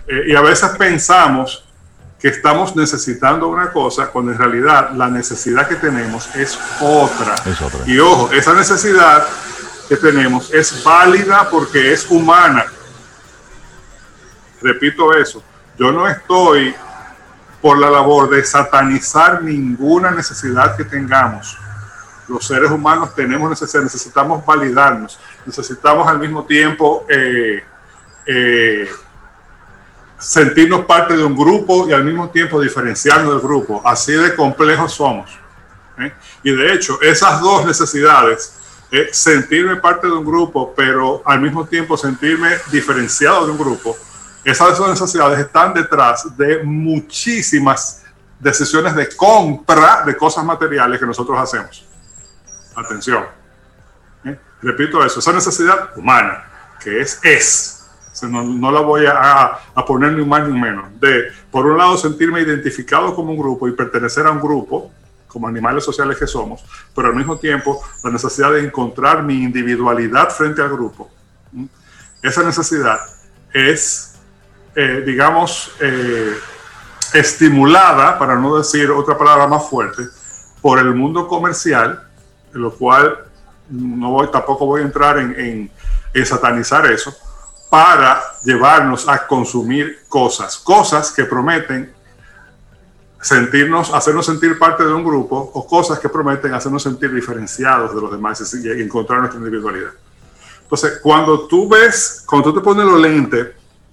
[0.07, 1.65] Eh, y a veces pensamos
[2.23, 7.35] que estamos necesitando una cosa cuando en realidad la necesidad que tenemos es otra.
[7.45, 7.81] es otra.
[7.85, 9.27] Y ojo, esa necesidad
[9.89, 12.65] que tenemos es válida porque es humana.
[14.61, 15.43] Repito eso.
[15.77, 16.73] Yo no estoy
[17.61, 21.57] por la labor de satanizar ninguna necesidad que tengamos.
[22.29, 27.65] Los seres humanos tenemos necesidad, necesitamos validarnos, necesitamos al mismo tiempo eh,
[28.25, 28.89] eh,
[30.23, 33.81] sentirnos parte de un grupo y al mismo tiempo diferenciarnos del grupo.
[33.85, 35.29] Así de complejos somos.
[35.99, 36.13] ¿eh?
[36.43, 38.53] Y de hecho, esas dos necesidades,
[38.89, 43.97] eh, sentirme parte de un grupo, pero al mismo tiempo sentirme diferenciado de un grupo,
[44.45, 48.03] esas dos necesidades están detrás de muchísimas
[48.39, 51.85] decisiones de compra de cosas materiales que nosotros hacemos.
[52.75, 53.25] Atención.
[54.25, 54.39] ¿eh?
[54.61, 56.45] Repito eso, esa necesidad humana,
[56.81, 57.72] que es es,
[58.27, 60.85] no, la voy a, poner ni más ni menos.
[60.99, 64.91] De, por un lado, sentirme identificado como un grupo y pertenecer a un grupo,
[65.27, 66.63] como animales sociales que somos,
[66.95, 71.09] pero al mismo tiempo la necesidad de encontrar mi individualidad frente al grupo.
[72.21, 72.99] Esa necesidad
[73.51, 74.15] es,
[74.75, 76.37] eh, digamos, eh,
[77.13, 80.03] estimulada, para no decir otra palabra más fuerte,
[80.61, 82.07] por el mundo comercial,
[82.53, 83.17] en lo cual
[83.69, 85.71] no voy, tampoco voy a entrar en
[86.25, 87.13] satanizar eso,
[87.73, 91.91] para llevarnos a consumir cosas, cosas que prometen
[93.19, 97.99] sentirnos, hacernos sentir parte de un grupo o cosas que prometen hacernos sentir diferenciados de
[97.99, 99.89] los demás y encontrar nuestra individualidad.
[100.61, 103.47] Entonces, cuando tú ves, cuando tú te pones los lentes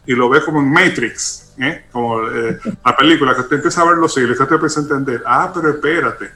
[0.05, 1.87] y lo ves como en Matrix, ¿eh?
[1.90, 4.83] como eh, la película, que te empieza a ver los siglos, que te empieza a
[4.83, 6.27] entender, ah, pero espérate,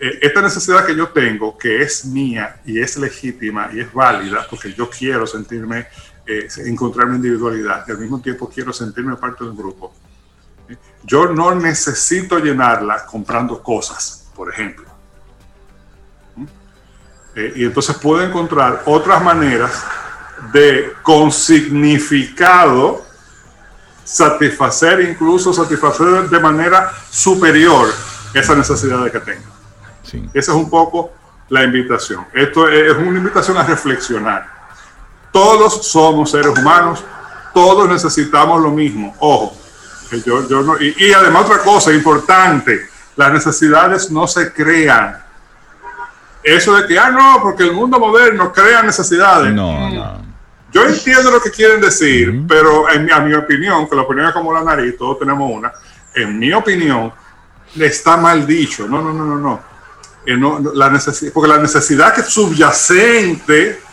[0.00, 4.44] eh, esta necesidad que yo tengo, que es mía y es legítima y es válida,
[4.50, 5.86] porque yo quiero sentirme
[6.26, 9.94] eh, encontrar mi individualidad y al mismo tiempo quiero sentirme parte de un grupo.
[11.04, 14.86] Yo no necesito llenarla comprando cosas, por ejemplo.
[17.36, 19.84] Eh, y entonces puedo encontrar otras maneras
[20.52, 23.04] de con significado
[24.02, 27.88] satisfacer, incluso satisfacer de manera superior
[28.32, 29.56] esa necesidad que tengo.
[30.32, 31.12] Esa es un poco
[31.48, 32.26] la invitación.
[32.32, 34.55] Esto es una invitación a reflexionar.
[35.36, 37.04] Todos somos seres humanos,
[37.52, 39.14] todos necesitamos lo mismo.
[39.18, 39.54] Ojo,
[40.24, 45.22] yo, yo no, y, además otra cosa importante, las necesidades no se crean.
[46.42, 49.52] Eso de que, ah, no, porque el mundo moderno crea necesidades.
[49.52, 50.22] No, no.
[50.72, 54.32] Yo entiendo lo que quieren decir, pero en, a mi opinión, que la opinión es
[54.32, 55.70] como la nariz, todos tenemos una,
[56.14, 57.12] en mi opinión,
[57.78, 58.88] está mal dicho.
[58.88, 59.60] No, no, no, no, no.
[60.24, 63.84] Eh, no, la necesidad, porque la necesidad que es subyacente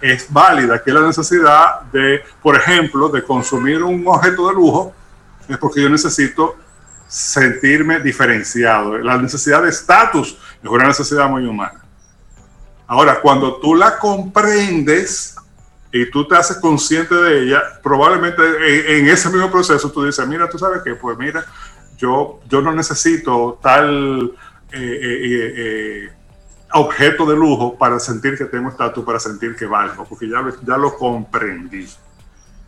[0.00, 4.94] es válida, que es la necesidad de, por ejemplo, de consumir un objeto de lujo,
[5.48, 6.56] es porque yo necesito
[7.08, 8.98] sentirme diferenciado.
[8.98, 11.84] La necesidad de estatus es una necesidad muy humana.
[12.86, 15.36] Ahora, cuando tú la comprendes
[15.90, 20.48] y tú te haces consciente de ella, probablemente en, ese mismo proceso tú dices, mira,
[20.48, 21.44] tú sabes que, pues mira,
[21.96, 24.32] yo, yo no necesito tal...
[24.70, 26.12] Eh, eh, eh,
[26.72, 30.76] objeto de lujo para sentir que tengo estatus, para sentir que valgo, porque ya, ya
[30.76, 31.88] lo comprendí.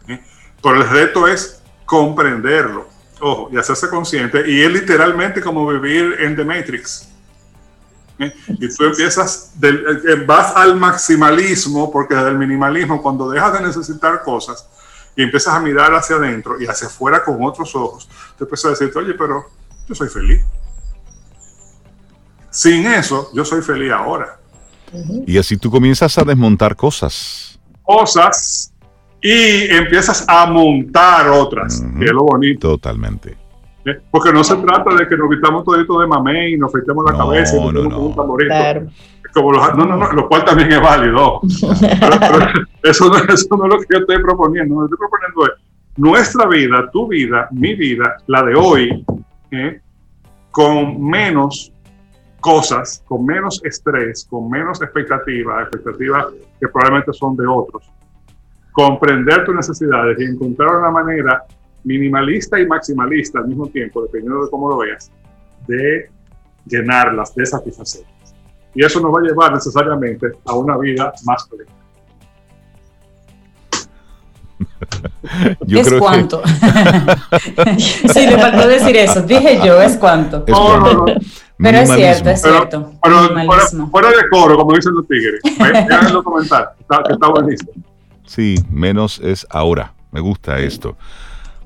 [0.09, 0.23] ¿eh?
[0.63, 2.89] Pero el reto es comprenderlo,
[3.21, 7.09] ojo, y hacerse consciente, y es literalmente como vivir en The Matrix.
[8.19, 8.33] ¿eh?
[8.49, 13.67] Y tú empiezas, del, eh, vas al maximalismo, porque desde el minimalismo, cuando dejas de
[13.67, 14.67] necesitar cosas
[15.15, 18.09] y empiezas a mirar hacia adentro y hacia afuera con otros ojos,
[18.39, 19.47] te empiezas a decir, oye, pero
[19.87, 20.43] yo soy feliz
[22.51, 24.39] sin eso, yo soy feliz ahora.
[25.27, 27.59] Y así tú comienzas a desmontar cosas.
[27.83, 28.73] Cosas
[29.23, 32.71] y empiezas a montar otras, que es lo bonito.
[32.71, 33.37] Totalmente.
[33.85, 33.99] ¿Eh?
[34.11, 37.17] Porque no se trata de que nos quitamos todito de mamé y nos afeitemos la
[37.17, 37.99] cabeza y nos no, no.
[38.01, 38.55] un tamborito.
[39.33, 41.41] Como los, no, no, no, lo cual también es válido.
[42.83, 44.75] eso, no, eso no es lo que yo estoy proponiendo.
[44.75, 49.05] Lo que estoy proponiendo es nuestra vida, tu vida, mi vida, la de hoy,
[49.53, 49.81] ¿eh?
[50.51, 51.73] con menos
[52.41, 56.27] cosas con menos estrés, con menos expectativas, expectativas
[56.59, 57.91] que probablemente son de otros.
[58.73, 61.45] Comprender tus necesidades y encontrar una manera
[61.85, 65.11] minimalista y maximalista al mismo tiempo, dependiendo de cómo lo veas,
[65.67, 66.11] de
[66.67, 68.35] llenarlas, de satisfacerlas.
[68.75, 71.71] Y eso nos va a llevar necesariamente a una vida más plena.
[75.69, 76.43] ¿Es cuánto?
[77.79, 79.23] sí, le faltó decir eso.
[79.23, 80.45] Dije yo, ¿es cuánto?
[80.47, 81.05] no, no, no.
[81.63, 82.93] Pero es cierto, es cierto.
[83.03, 85.41] Pero, fuera, de coro, como dicen los tigres.
[85.89, 87.73] Déjenlo comentar, está, está buenísimo.
[88.25, 89.93] Sí, menos es ahora.
[90.13, 90.97] Me gusta esto.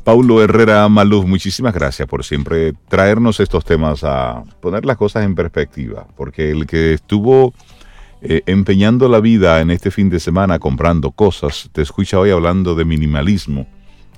[0.05, 5.35] Paulo Herrera Maluz, muchísimas gracias por siempre traernos estos temas a poner las cosas en
[5.35, 7.55] perspectiva, porque el que estuvo
[8.21, 12.75] eh, empeñando la vida en este fin de semana comprando cosas, te escucha hoy hablando
[12.75, 13.67] de minimalismo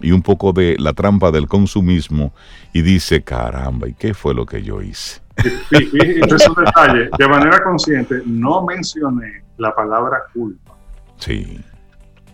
[0.01, 2.33] y un poco de la trampa del consumismo
[2.73, 5.21] y dice, caramba, ¿y qué fue lo que yo hice?
[5.73, 7.11] Un detalle.
[7.19, 10.75] De manera consciente, no mencioné la palabra culpa.
[11.19, 11.61] Sí.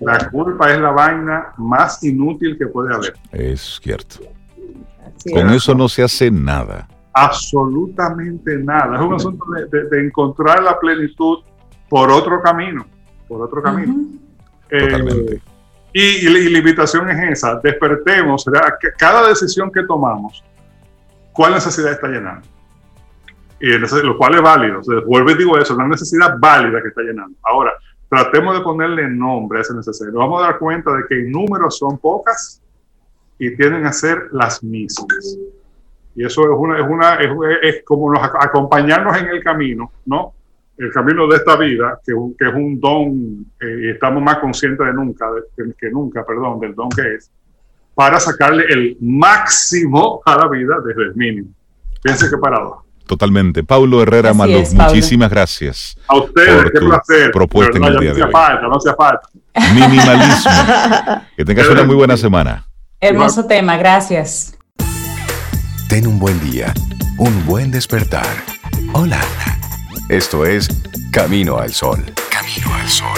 [0.00, 3.14] La culpa es la vaina más inútil que puede haber.
[3.30, 4.16] Es cierto.
[5.32, 6.88] Con eso no se hace nada.
[7.12, 8.96] Absolutamente nada.
[8.96, 11.38] Es un asunto de, encontrar la plenitud
[11.88, 12.86] por otro camino.
[13.28, 13.94] Por otro camino.
[14.70, 15.40] Eh,
[15.92, 18.44] y, la invitación es esa, despertemos,
[18.98, 20.42] cada decisión que tomamos,
[21.32, 22.46] ¿cuál necesidad está llenando?
[23.60, 27.36] Y lo cual es válido, vuelvo y digo eso, una necesidad válida que está llenando.
[27.42, 27.72] Ahora,
[28.08, 30.10] tratemos de ponerle nombre a esa necesidad.
[30.10, 32.60] Nos vamos a dar cuenta de que en números son pocas
[33.38, 35.38] y tienden a ser las mismas.
[36.14, 37.14] Y eso es, una, es, una,
[37.62, 40.34] es, como acompañarnos en el camino, ¿no?
[40.82, 44.84] El camino de esta vida, que, que es un don, eh, y estamos más conscientes
[44.84, 47.30] de nunca, que, nunca, perdón, del don que es,
[47.94, 51.48] para sacarle el máximo a la vida desde el mínimo.
[52.02, 52.84] Piense que parado.
[53.06, 53.62] Totalmente.
[53.62, 55.96] Paulo Herrera Malo, muchísimas gracias.
[56.08, 57.30] A ustedes, qué placer.
[57.30, 58.32] Propuesta en el día de hoy.
[58.32, 59.28] Falta, no hacía falta.
[59.74, 60.50] Minimalismo.
[61.36, 62.66] que tengas una muy buena semana.
[63.00, 64.56] Hermoso tema, gracias.
[65.88, 66.72] Ten un buen día,
[67.18, 68.26] un buen despertar.
[68.94, 69.20] Hola.
[70.08, 70.68] Esto es
[71.12, 72.04] Camino al Sol.
[72.30, 73.08] Camino al Sol.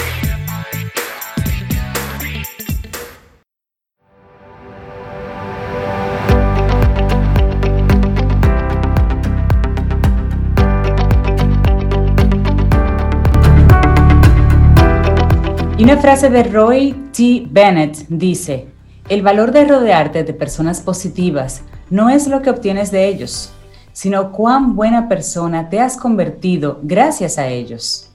[15.77, 17.47] Y una frase de Roy T.
[17.49, 18.67] Bennett dice,
[19.09, 23.51] el valor de rodearte de personas positivas no es lo que obtienes de ellos,
[23.95, 28.11] sino cuán buena persona te has convertido gracias a ellos.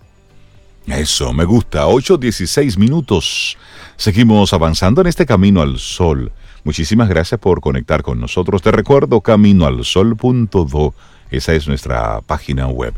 [0.86, 1.86] Eso, me gusta.
[1.86, 3.56] 8.16 minutos.
[3.96, 6.32] Seguimos avanzando en este camino al sol.
[6.64, 8.60] Muchísimas gracias por conectar con nosotros.
[8.60, 10.94] Te recuerdo caminoalsol.do.
[11.30, 12.92] Esa es nuestra página web.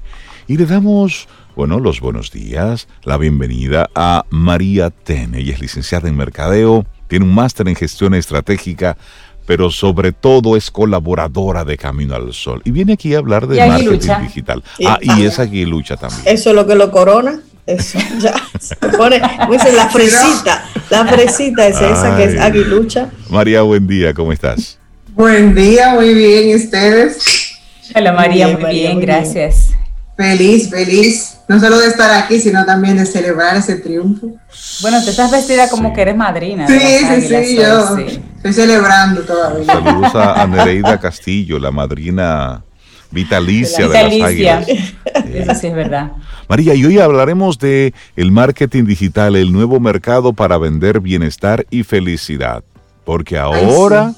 [0.48, 5.36] Y le damos, bueno, los buenos días, la bienvenida a María Ten.
[5.36, 8.96] Ella es licenciada en Mercadeo, tiene un máster en gestión estratégica
[9.46, 12.62] pero sobre todo es colaboradora de Camino al Sol.
[12.64, 14.62] Y viene aquí a hablar de marketing digital.
[14.86, 16.22] ah, y es aguilucha también.
[16.26, 17.40] Eso es lo que lo corona.
[17.66, 23.10] Eso, ya se pone, dice la fresita, la fresita es esa que es aguilucha.
[23.30, 24.78] María, buen día, ¿cómo estás?
[25.14, 27.52] Buen día, muy bien, ¿y ustedes?
[27.94, 29.74] Hola María, muy bien, gracias.
[30.16, 34.32] Feliz, feliz, no solo de estar aquí, sino también de celebrar ese triunfo.
[34.80, 36.66] Bueno, te estás vestida como que eres madrina.
[36.66, 37.96] Sí, sí, sí, yo
[38.42, 39.66] estoy celebrando todavía.
[39.66, 42.64] Saludos a Nereida Castillo, la madrina
[43.12, 44.68] vitalicia, de las águilas.
[45.32, 46.10] Eso sí es verdad.
[46.48, 51.84] María, y hoy hablaremos de el marketing digital, el nuevo mercado para vender bienestar y
[51.84, 52.64] felicidad.
[53.04, 54.12] Porque ahora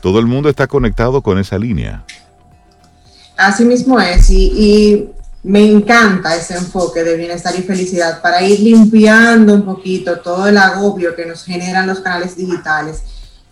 [0.00, 2.04] todo el mundo está conectado con esa línea.
[3.36, 5.10] Así mismo es, y,
[5.42, 10.56] me encanta ese enfoque de bienestar y felicidad para ir limpiando un poquito todo el
[10.56, 13.04] agobio que nos generan los canales digitales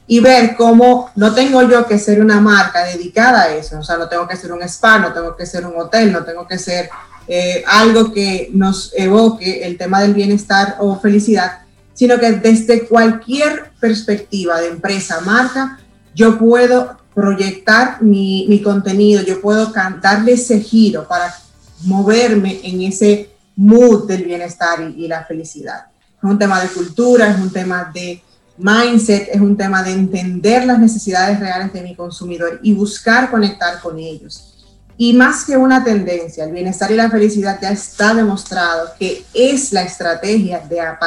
[0.07, 3.97] y ver cómo no tengo yo que ser una marca dedicada a eso, o sea,
[3.97, 6.59] no tengo que ser un spa, no tengo que ser un hotel, no tengo que
[6.59, 6.91] ser
[7.27, 11.61] eh, algo que nos evoque el tema del bienestar o felicidad,
[11.95, 15.79] sino que desde cualquier perspectiva de empresa, marca,
[16.15, 21.35] yo puedo proyectar mi, mi contenido, yo puedo darle ese giro para
[21.83, 25.87] moverme en ese mood del bienestar y, la felicidad.
[26.19, 28.23] Es un tema de cultura, es un tema de
[28.57, 33.81] mindset, es un tema de entender las necesidades reales de mi consumidor y buscar conectar
[33.81, 34.51] con ellos.
[34.97, 39.73] Y más que una tendencia, el bienestar y la felicidad ya está demostrado que es
[39.73, 40.99] la estrategia de a,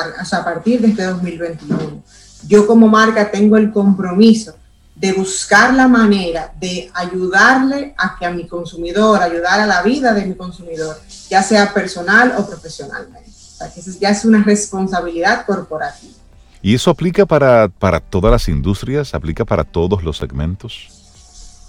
[0.43, 2.03] partir de este 2021.
[2.47, 4.55] Yo como marca tengo el compromiso
[4.93, 10.13] de buscar la manera de ayudarle a que a mi consumidor, ayudar a la vida
[10.13, 13.29] de mi consumidor, ya sea personal o profesionalmente.
[13.29, 16.13] O sea, que ya es una responsabilidad corporativa.
[16.61, 19.13] ¿Y eso aplica para, para todas las industrias?
[19.13, 20.89] ¿Aplica para todos los segmentos?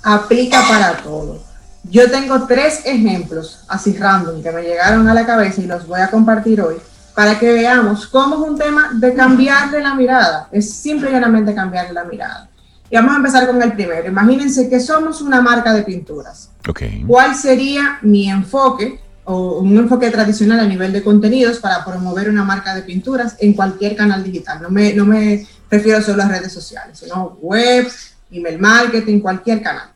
[0.03, 1.43] Aplica para todo.
[1.85, 6.01] Yo tengo tres ejemplos así random que me llegaron a la cabeza y los voy
[6.01, 6.77] a compartir hoy
[7.15, 10.49] para que veamos cómo es un tema de cambiarle la mirada.
[10.53, 12.49] Es simple y llanamente cambiarle la mirada.
[12.91, 14.09] Y vamos a empezar con el primero.
[14.09, 16.51] Imagínense que somos una marca de pinturas.
[16.67, 17.05] Okay.
[17.07, 22.45] ¿Cuál sería mi enfoque o un enfoque tradicional a nivel de contenidos para promover una
[22.45, 24.61] marca de pinturas en cualquier canal digital?
[24.63, 27.87] No me, no me refiero solo a redes sociales, sino web,
[28.31, 29.91] email marketing, cualquier canal.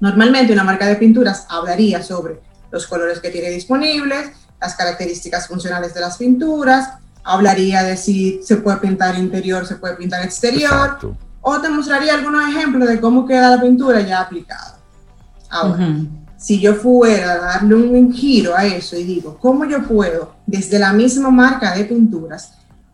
[0.00, 4.30] Normalmente una marca de pinturas hablaría sobre los colores que tiene disponibles,
[4.60, 6.90] las características funcionales de las pinturas,
[7.24, 10.72] hablaría de si se puede pintar interior, se puede pintar exterior.
[10.72, 14.76] Exacto o te mostraría algunos ejemplos de cómo queda la pintura ya aplicada.
[15.48, 15.88] Ahora,
[16.38, 20.78] si yo fuera a darle un giro a eso y digo, ¿cómo yo puedo, desde
[20.78, 22.52] la misma marca de pinturas,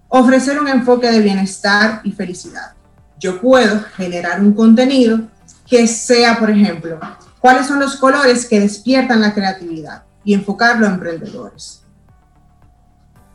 [0.08, 2.72] ofrecer un enfoque de bienestar y felicidad.
[3.18, 5.22] Yo puedo generar un contenido
[5.66, 7.00] que sea, por ejemplo,
[7.40, 11.82] cuáles son los colores que despiertan la creatividad y enfocarlo a emprendedores.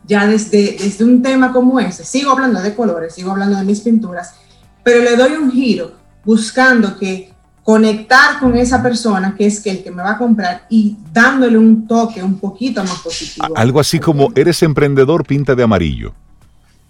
[0.06, 3.82] Ya desde, desde un tema como ese, sigo hablando de colores, sigo hablando de mis
[3.82, 4.36] pinturas,
[4.82, 5.92] pero le doy un giro
[6.24, 7.34] buscando que
[7.64, 11.88] conectar con esa persona que es el que me va a comprar y dándole un
[11.88, 13.48] toque un poquito más positivo.
[13.56, 16.14] Algo así como eres emprendedor, pinta de amarillo.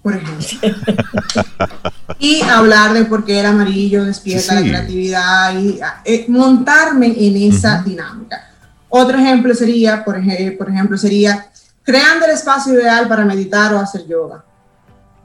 [0.01, 0.45] Por ejemplo.
[2.19, 7.83] y hablar de por qué el amarillo despierta la creatividad y eh, montarme en esa
[7.83, 8.49] dinámica.
[8.87, 11.47] Otro ejemplo sería, por, ejemplo, por ejemplo, sería
[11.83, 14.43] creando el espacio ideal para meditar o hacer yoga.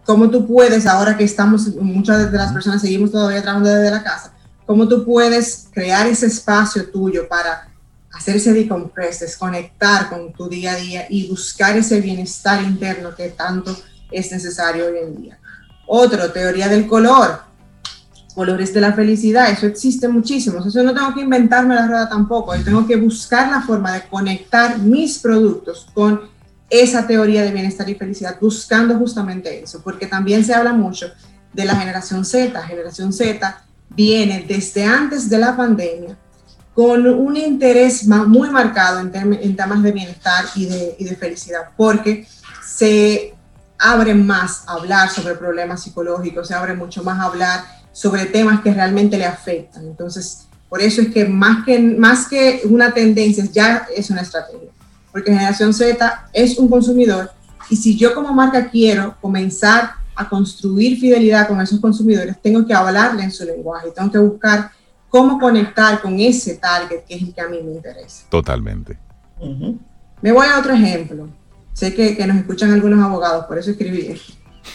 [0.05, 4.03] ¿Cómo tú puedes, ahora que estamos, muchas de las personas seguimos todavía trabajando desde la
[4.03, 4.34] casa,
[4.67, 7.69] cómo tú puedes crear ese espacio tuyo para
[8.12, 13.77] hacerse decompress, desconectar con tu día a día y buscar ese bienestar interno que tanto
[14.11, 15.39] es necesario hoy en día.
[15.87, 17.41] Otro, teoría del color,
[18.35, 22.55] colores de la felicidad, eso existe muchísimo, eso no tengo que inventarme la rueda tampoco,
[22.55, 26.21] yo tengo que buscar la forma de conectar mis productos con
[26.71, 31.12] esa teoría de bienestar y felicidad, buscando justamente eso, porque también se habla mucho
[31.53, 36.16] de la generación Z, generación Z viene desde antes de la pandemia
[36.74, 42.26] con un interés muy marcado en, temas de bienestar y de, felicidad, porque
[42.66, 43.32] se
[43.78, 48.61] abre más a hablar sobre problemas psicológicos, se abre mucho más a hablar sobre temas
[48.61, 49.85] que realmente le afectan.
[49.85, 54.70] Entonces, por eso es que más que, más que una tendencia, ya es una estrategia,
[55.12, 57.30] porque Generación Z es un consumidor
[57.70, 62.75] y si yo como marca quiero comenzar a construir fidelidad con esos consumidores, tengo que
[62.75, 64.71] hablarle en su lenguaje, tengo que buscar
[65.09, 68.27] cómo conectar con ese target que es el que a mí me interesa.
[68.29, 68.99] Totalmente.
[70.21, 71.29] Me voy a otro ejemplo.
[71.73, 74.21] Sé que, nos escuchan algunos abogados, por eso escribí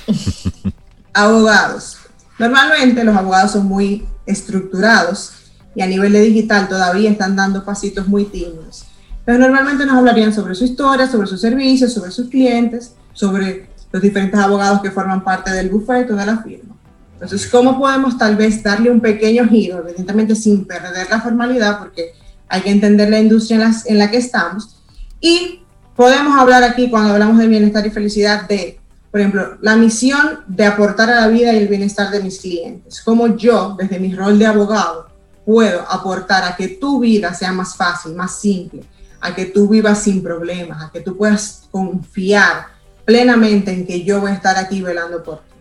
[1.13, 1.97] abogados.
[2.37, 5.33] Normalmente los abogados son muy estructurados
[5.75, 8.85] y a nivel de digital todavía están dando pasitos muy tímidos.
[9.25, 14.01] Pero normalmente nos hablarían sobre su historia, sobre sus servicios, sobre sus clientes, sobre los
[14.01, 16.75] diferentes abogados que forman parte del bufete de la firma.
[17.13, 22.13] Entonces, ¿cómo podemos tal vez darle un pequeño giro, evidentemente sin perder la formalidad, porque
[22.47, 24.77] hay que entender la industria en, en la que estamos,
[25.19, 25.61] y
[25.95, 28.79] podemos hablar aquí cuando hablamos de bienestar y felicidad de,
[29.11, 33.01] por ejemplo, la misión de aportar a la vida y el bienestar de mis clientes.
[33.01, 35.09] Cómo yo, desde mi rol de abogado,
[35.45, 38.83] puedo aportar a que tu vida sea más fácil, más simple,
[39.19, 42.67] a que tú vivas sin problemas, a que tú puedas confiar
[43.09, 45.55] plenamente en que yo voy a estar aquí velando por ti,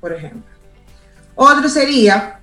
[0.00, 0.52] por ejemplo.
[1.36, 2.40] Otro sería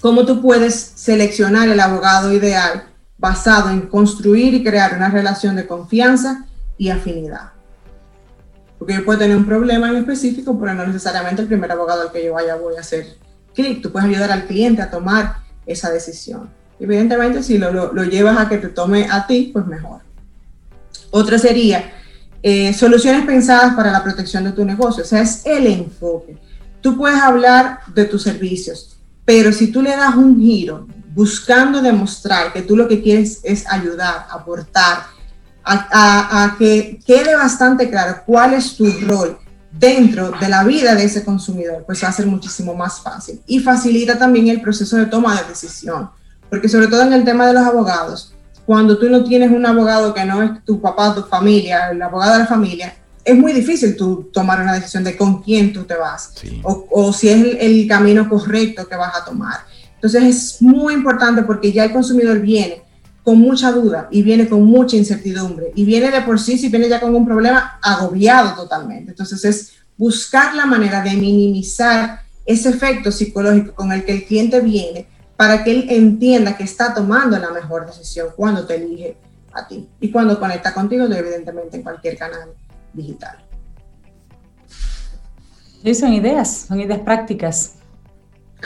[0.00, 5.68] cómo tú puedes seleccionar el abogado ideal basado en construir y crear una relación de
[5.68, 6.46] confianza
[6.76, 7.52] y afinidad.
[8.76, 12.10] Porque yo puedo tener un problema en específico, pero no necesariamente el primer abogado al
[12.10, 13.06] que yo vaya voy a hacer
[13.54, 13.80] clic.
[13.80, 16.50] Tú puedes ayudar al cliente a tomar esa decisión.
[16.80, 20.00] Evidentemente, si lo, lo, llevas a que te tome a ti, pues mejor.
[21.12, 21.92] Otra sería
[22.46, 25.02] eh, soluciones pensadas para la protección de tu negocio.
[25.02, 26.36] O sea, es el enfoque.
[26.82, 32.52] Tú puedes hablar de tus servicios, pero si tú le das un giro buscando demostrar
[32.52, 35.04] que tú lo que quieres es ayudar, aportar,
[35.64, 39.38] a, que quede bastante claro cuál es tu rol
[39.72, 43.40] dentro de la vida de ese consumidor, pues va a ser muchísimo más fácil.
[43.46, 46.10] Y facilita también el proceso de toma de decisión,
[46.50, 48.33] porque sobre todo en el tema de los abogados,
[48.66, 52.34] cuando tú no tienes un abogado que no es tu papá, tu familia, el abogado
[52.34, 52.94] de la familia,
[53.24, 57.12] es muy difícil tú tomar una decisión de con quién tú te vas o, o,
[57.12, 59.60] si es el, el camino correcto que vas a tomar.
[59.94, 62.82] Entonces es muy importante porque ya el consumidor viene
[63.22, 66.90] con mucha duda y viene con mucha incertidumbre y viene de por sí, si viene
[66.90, 69.12] ya con un problema, agobiado totalmente.
[69.12, 74.60] Entonces es buscar la manera de minimizar ese efecto psicológico con el que el cliente
[74.60, 75.06] viene
[75.36, 79.16] para que él entienda que está tomando la mejor decisión cuando te elige
[79.52, 82.50] a ti y cuando conecta contigo, evidentemente en cualquier canal
[82.92, 83.38] digital.
[85.82, 87.74] Sí, son ideas, son ideas prácticas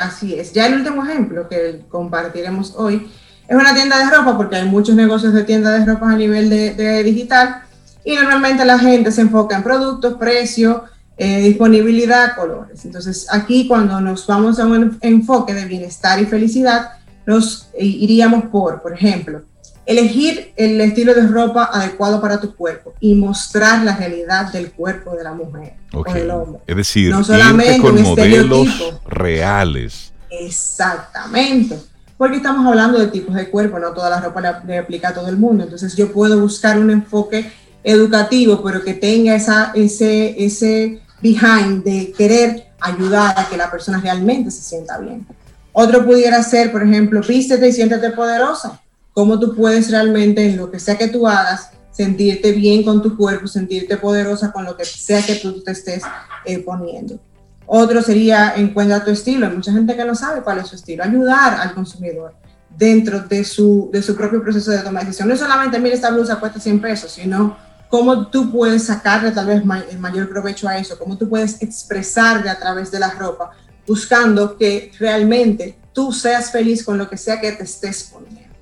[0.00, 0.52] Así es.
[0.52, 3.10] Ya el último ejemplo que compartiremos hoy
[3.46, 6.50] es una tienda de ropa, porque hay muchos negocios de tienda de ropa a nivel
[6.50, 7.62] de, digital
[8.04, 10.84] y normalmente la gente se enfoca en productos, precio,
[11.18, 12.84] eh, disponibilidad, colores.
[12.84, 16.92] Entonces aquí cuando nos vamos a un enfoque de bienestar y felicidad,
[17.26, 19.42] nos iríamos por, por ejemplo,
[19.84, 25.16] elegir el estilo de ropa adecuado para tu cuerpo y mostrar la realidad del cuerpo
[25.16, 26.60] de la mujer o del hombre.
[26.66, 28.68] Es decir, no solamente con modelos
[29.06, 30.12] reales.
[30.30, 31.78] Exactamente.
[32.18, 35.28] Porque estamos hablando de tipos de cuerpo, no toda la ropa le, aplica a todo
[35.28, 35.64] el mundo.
[35.64, 37.50] Entonces yo puedo buscar un enfoque
[37.82, 44.00] educativo, pero que tenga esa, ese, ese behind de querer ayudar a que la persona
[44.00, 45.26] realmente se sienta bien.
[45.72, 48.80] Otro pudiera ser, por ejemplo, vístete y siéntete poderosa.
[49.12, 53.16] ¿Cómo tú puedes realmente, en lo que sea que tú hagas, sentirte bien con tu
[53.16, 56.02] cuerpo, sentirte poderosa con lo que sea que tú te estés
[56.44, 57.18] eh, poniendo?
[57.66, 59.46] Otro sería encuentra tu estilo.
[59.46, 61.04] Hay mucha gente que no sabe cuál es su estilo.
[61.04, 62.34] Ayudar al consumidor
[62.76, 65.28] dentro de su, de su propio proceso de toma de decisión.
[65.28, 67.56] No solamente, mira, esta blusa cuesta 100 pesos, sino
[67.88, 72.50] cómo tú puedes sacarle tal vez el mayor provecho a eso, cómo tú puedes expresarle
[72.50, 73.52] a través de la ropa,
[73.86, 78.54] buscando que realmente tú seas feliz con lo que sea que te estés poniendo.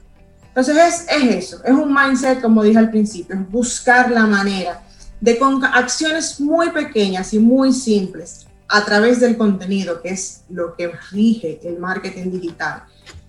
[0.49, 4.83] Entonces es, es eso, es un mindset, como dije al principio, es buscar la manera
[5.20, 10.74] de con acciones muy pequeñas y muy simples a través del contenido, que es lo
[10.74, 12.85] que rige el marketing digital,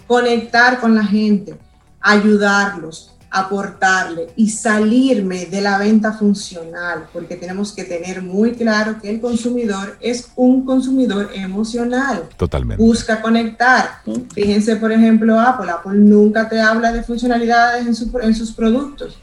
[0.06, 1.58] conectar con la gente,
[2.00, 9.10] ayudarlos, aportarle y salirme de la venta funcional, porque tenemos que tener muy claro que
[9.10, 12.24] el consumidor es un consumidor emocional.
[12.38, 12.82] Totalmente.
[12.82, 14.02] Busca conectar.
[14.34, 15.70] Fíjense, por ejemplo, Apple.
[15.70, 19.18] Apple nunca te habla de funcionalidades en, en sus productos.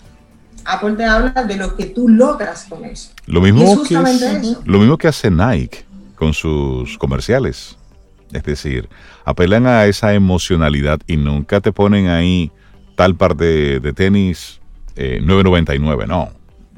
[0.64, 3.10] Apple te habla de lo que tú logras con eso.
[3.26, 5.84] Lo mismo, que, lo mismo que hace Nike
[6.14, 7.76] con sus comerciales.
[8.32, 8.88] Es decir,
[9.24, 12.50] apelan a esa emocionalidad y nunca te ponen ahí
[12.94, 14.60] tal par de, tenis
[14.96, 16.28] 9.99, eh, no.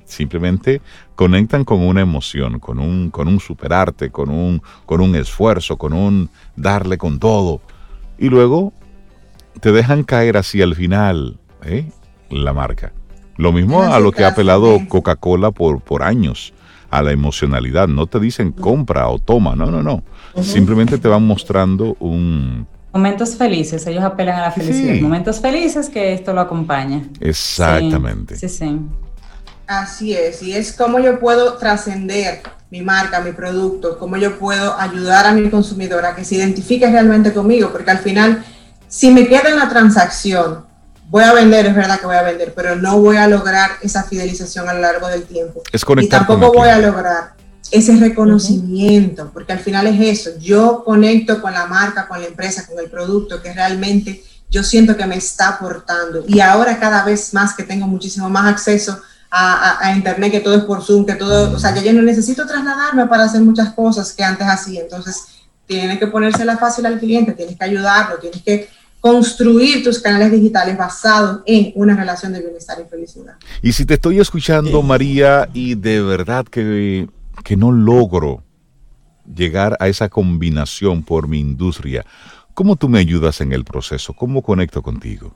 [0.04, 0.80] Simplemente
[1.16, 5.92] conectan con una emoción, con un, con un superarte, con un, con un esfuerzo, con
[5.92, 7.60] un darle con todo.
[8.18, 8.72] Y luego
[9.60, 11.90] te dejan caer así al final ¿eh?
[12.30, 12.92] la marca.
[13.36, 16.54] Lo mismo a lo que ha apelado Coca-Cola por, por años,
[16.90, 17.88] a la emocionalidad.
[17.88, 20.02] No te dicen compra o toma, no, no, no.
[20.42, 22.66] Simplemente te van mostrando un,
[22.97, 24.94] Momentos felices, ellos apelan a la felicidad.
[25.03, 27.03] Momentos felices que esto lo acompaña.
[27.20, 28.36] Exactamente.
[28.36, 28.80] Sí, sí.
[29.66, 32.40] Así es, y es como yo puedo trascender
[32.70, 36.90] mi marca, mi producto, cómo yo puedo ayudar a mi consumidor a que se identifique
[36.90, 38.42] realmente conmigo, porque al final,
[38.88, 40.64] si me queda en la transacción,
[41.11, 44.05] voy a vender, es verdad que voy a vender, pero no voy a lograr esa
[44.05, 45.62] fidelización a lo largo del tiempo.
[45.70, 47.34] Es conectar y tampoco voy a lograr
[47.70, 52.66] ese reconocimiento, porque al final es eso, yo conecto con la marca, con la empresa,
[52.66, 56.24] con el producto que realmente yo siento que me está aportando.
[56.26, 59.00] Y ahora cada vez más que tengo muchísimo más acceso
[59.30, 62.46] a, Internet, que todo es por Zoom, que todo, o sea, yo ya no necesito
[62.46, 64.80] trasladarme para hacer muchas cosas que antes hacía.
[64.80, 65.24] Entonces,
[65.66, 68.68] tienes que ponérsela fácil al cliente, tienes que ayudarlo, tienes que
[69.00, 73.34] construir tus canales digitales basados en una relación de bienestar y felicidad.
[73.62, 77.08] Y si te estoy escuchando, María, y de verdad que
[77.45, 78.43] que no logro
[79.34, 82.05] llegar a esa combinación por mi industria.
[82.55, 84.14] ¿Cómo tú me ayudas en el proceso?
[84.14, 85.34] ¿Cómo conecto contigo?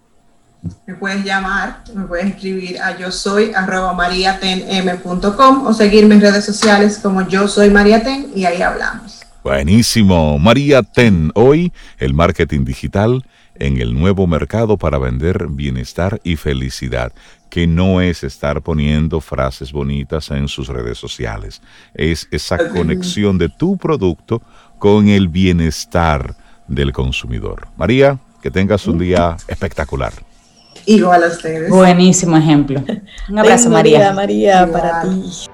[0.86, 6.44] Me puedes llamar, me puedes escribir a yo soy arroba mariatenm.com o seguirme en redes
[6.44, 9.20] sociales como yo soy Mariaten y ahí hablamos.
[9.42, 10.38] Buenísimo.
[10.38, 13.24] María Ten, hoy el marketing digital
[13.60, 17.12] en el nuevo mercado para vender bienestar y felicidad
[17.48, 21.60] que no es estar poniendo frases bonitas en sus redes sociales,
[21.94, 24.40] es esa conexión de tu producto
[24.78, 26.36] con el bienestar
[26.68, 27.68] del consumidor.
[27.76, 30.12] María, que tengas un día espectacular.
[30.86, 31.68] Igual a ustedes.
[31.68, 32.82] Buenísimo ejemplo.
[33.28, 34.12] Un abrazo, María.
[34.12, 35.50] María, para ti.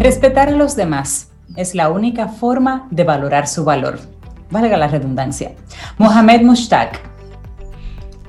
[0.00, 3.98] Respetar a los demás es la única forma de valorar su valor
[4.50, 5.52] valga la redundancia.
[5.98, 7.00] Mohamed Mushtaq.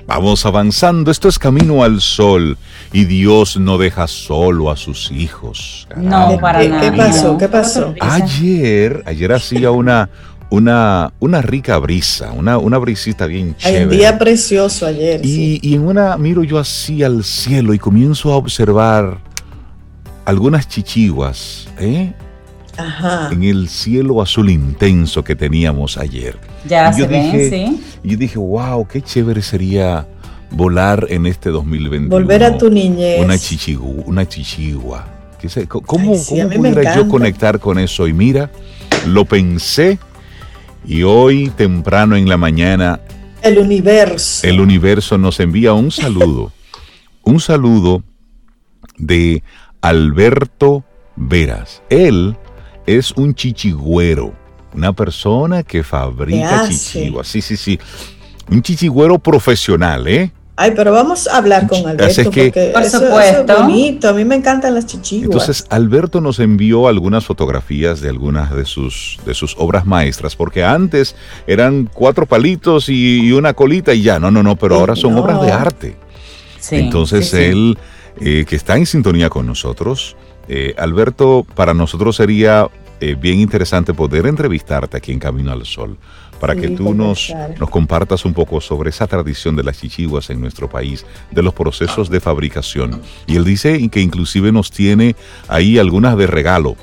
[0.06, 2.58] Vamos avanzando, esto es camino al sol
[2.92, 5.86] y Dios no deja solo a sus hijos.
[5.96, 6.80] No, para nada.
[6.80, 7.38] ¿Qué pasó?
[7.38, 7.94] ¿Qué pasó?
[8.00, 10.10] Ayer, ayer hacía una,
[10.50, 13.84] una, una rica brisa, una, una brisita bien chévere.
[13.84, 15.20] un día precioso ayer.
[15.24, 19.18] Y, y en una miro yo así al cielo y comienzo a observar
[20.24, 22.12] algunas chichiguas, ¿eh?
[23.30, 26.38] en el cielo azul intenso que teníamos ayer.
[26.66, 27.82] Ya se dije, sí.
[28.02, 30.06] Y yo dije, wow, qué chévere sería
[30.50, 32.08] volar en este 2021.
[32.08, 33.22] Volver a tu niñez.
[33.22, 35.06] Una, chichigu, una chichigua.
[35.68, 38.06] ¿Cómo, pudiera yo conectar con eso?
[38.06, 38.50] Y mira,
[39.06, 39.98] lo pensé
[40.86, 43.00] y hoy temprano en la mañana...
[43.42, 44.46] El universo.
[44.46, 46.52] El universo nos envía un saludo.
[47.22, 48.02] un saludo
[48.98, 49.42] de
[49.80, 50.84] Alberto
[51.16, 51.82] Veras.
[51.88, 52.36] Él
[52.86, 54.32] es un chichigüero,
[54.74, 57.28] una persona que fabrica chichiguas.
[57.28, 57.78] Sí, sí, sí.
[58.50, 60.32] Un chichigüero profesional, ¿eh?
[60.56, 63.50] Ay, pero vamos a hablar con Alberto porque por supuesto.
[63.50, 64.10] es bonito.
[64.10, 65.24] A mí me encantan las chichiguas.
[65.24, 70.62] Entonces, Alberto nos envió algunas fotografías de algunas de sus, de sus obras maestras, porque
[70.62, 71.16] antes
[71.46, 74.18] eran cuatro palitos y, una colita y ya.
[74.18, 75.96] No, no, no, pero ahora son obras de arte.
[76.70, 77.78] Entonces él,
[78.20, 80.16] eh, que está en sintonía con nosotros,
[80.48, 82.68] eh, Alberto, para nosotros sería
[83.00, 85.96] eh, bien interesante poder entrevistarte aquí en Camino al Sol,
[86.38, 90.40] para que tú nos, nos compartas un poco sobre esa tradición de las chichiguas en
[90.40, 93.00] nuestro país, de los procesos de fabricación.
[93.26, 95.16] Y él dice que inclusive nos tiene
[95.48, 96.76] ahí algunas de regalo.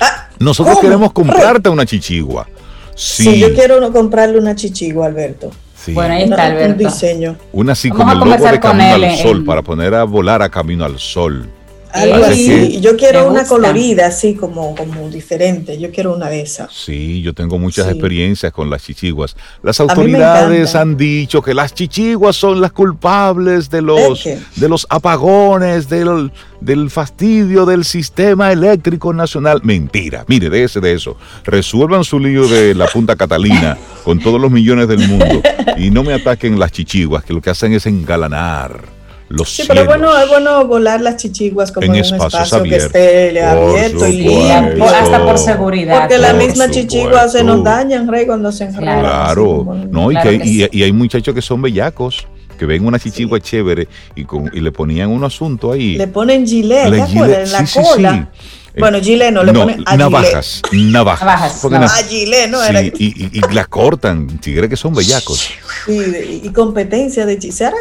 [0.00, 2.46] Ah, nosotros queremos comprarte una chichigua.
[2.94, 3.38] Sí.
[3.38, 5.50] yo quiero comprarle una chichigua, Alberto.
[5.94, 6.72] Bueno, ahí está, Alberto.
[6.72, 7.36] Un diseño.
[7.52, 10.84] Una así con el logo de Camino al Sol, para poner a volar a Camino
[10.84, 11.48] al Sol.
[11.92, 12.80] Algo así.
[12.80, 15.78] Yo quiero una colorida, así como, como diferente.
[15.78, 16.72] Yo quiero una de esas.
[16.72, 19.36] Sí, yo tengo muchas experiencias con las chichiguas.
[19.62, 25.88] Las autoridades han dicho que las chichiguas son las culpables de los, de los apagones,
[25.88, 26.30] del,
[26.60, 29.60] del fastidio del sistema eléctrico nacional.
[29.62, 30.24] Mentira.
[30.28, 31.16] Mire, de ese de eso.
[31.44, 35.42] Resuelvan su lío de la Punta Catalina con todos los millones del mundo
[35.76, 38.97] y no me ataquen las chichiguas, que lo que hacen es engalanar
[39.44, 44.06] sí, pero bueno, es bueno volar las chichiguas como en, un espacio que esté abierto
[44.06, 44.84] y limpio.
[44.84, 46.00] Hasta por seguridad.
[46.00, 49.00] Porque las mismas chichiguas se nos dañan, Rey, cuando se enredan.
[49.00, 52.26] Claro, no, y, que, y, hay muchachos que son bellacos
[52.58, 55.96] que ven una chichigua chévere y, con, y le ponían un asunto ahí.
[55.96, 57.74] Le ponen gilet, ¿te acuerdas?
[57.74, 58.30] En la cola.
[58.32, 58.38] Eh,
[58.76, 61.64] bueno, Gile no, le no, ponen a navajas, navajas.
[61.64, 62.00] navajas.
[62.00, 62.58] A Gile, ¿no?
[62.60, 65.50] Sí, y, y, la cortan, tigre que son bellacos.
[65.86, 67.74] Sí, y competencia de hechicera.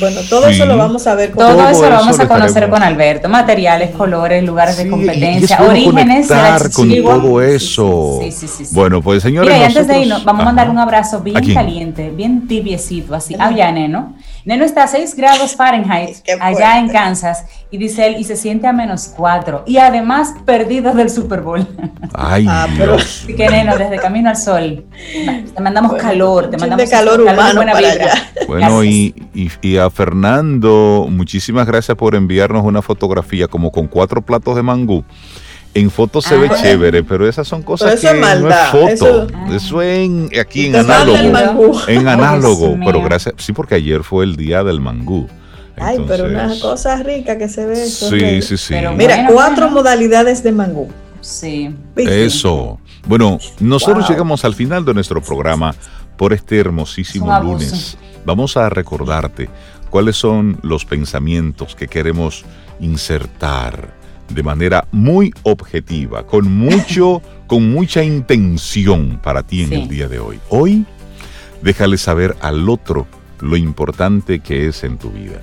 [0.00, 1.30] Bueno, todo eso lo vamos a ver.
[1.30, 3.28] Con todo, todo eso lo vamos a conocer con Alberto.
[3.28, 6.28] Materiales, colores, lugares de competencia, orígenes.
[6.74, 8.20] con todo eso.
[8.22, 8.64] Sí, sí, sí.
[8.72, 9.52] Bueno, pues señores.
[9.52, 13.34] Mira, y antes de irnos, vamos a mandar un abrazo bien caliente, bien tibiecito, así.
[13.38, 14.14] A Neno.
[14.44, 18.66] Neno está a 6 grados Fahrenheit allá en Kansas y dice él, y se siente
[18.66, 19.64] a menos 4.
[19.66, 21.66] Y además perdido del Super Bowl.
[22.14, 23.22] Ay, ah, Dios.
[23.24, 24.84] Así que Neno, desde Camino al Sol,
[25.54, 28.12] te mandamos calor, te mandamos calor humano buena para vibra.
[28.12, 28.32] Allá.
[28.46, 34.22] Bueno, y, y, y, a Fernando, muchísimas gracias por enviarnos una fotografía como con cuatro
[34.22, 35.04] platos de mangú.
[35.78, 36.56] En foto se ve ah.
[36.60, 39.26] chévere, pero esas son cosas que no es foto.
[39.52, 41.80] Eso, es aquí en análogo.
[41.86, 42.76] En análogo.
[42.84, 45.28] Pero gracias, sí, porque ayer fue el día del mangú.
[45.80, 47.76] Ay, pero una cosa rica que se ve.
[47.76, 48.74] sí, sí, sí.
[48.96, 50.88] Mira, cuatro modalidades de mangú.
[51.20, 51.74] Sí.
[51.96, 52.80] Eso.
[53.06, 55.74] Bueno, nosotros llegamos al final de nuestro programa
[56.16, 57.96] por este hermosísimo lunes.
[58.24, 59.48] Vamos a recordarte
[59.90, 62.44] cuáles son los pensamientos que queremos
[62.80, 63.97] insertar
[64.28, 70.18] de manera muy objetiva, con mucho, con mucha intención para ti en el día de
[70.18, 70.38] hoy.
[70.48, 70.84] Hoy,
[71.62, 73.06] déjale saber al otro
[73.40, 75.40] lo importante que es en tu vida.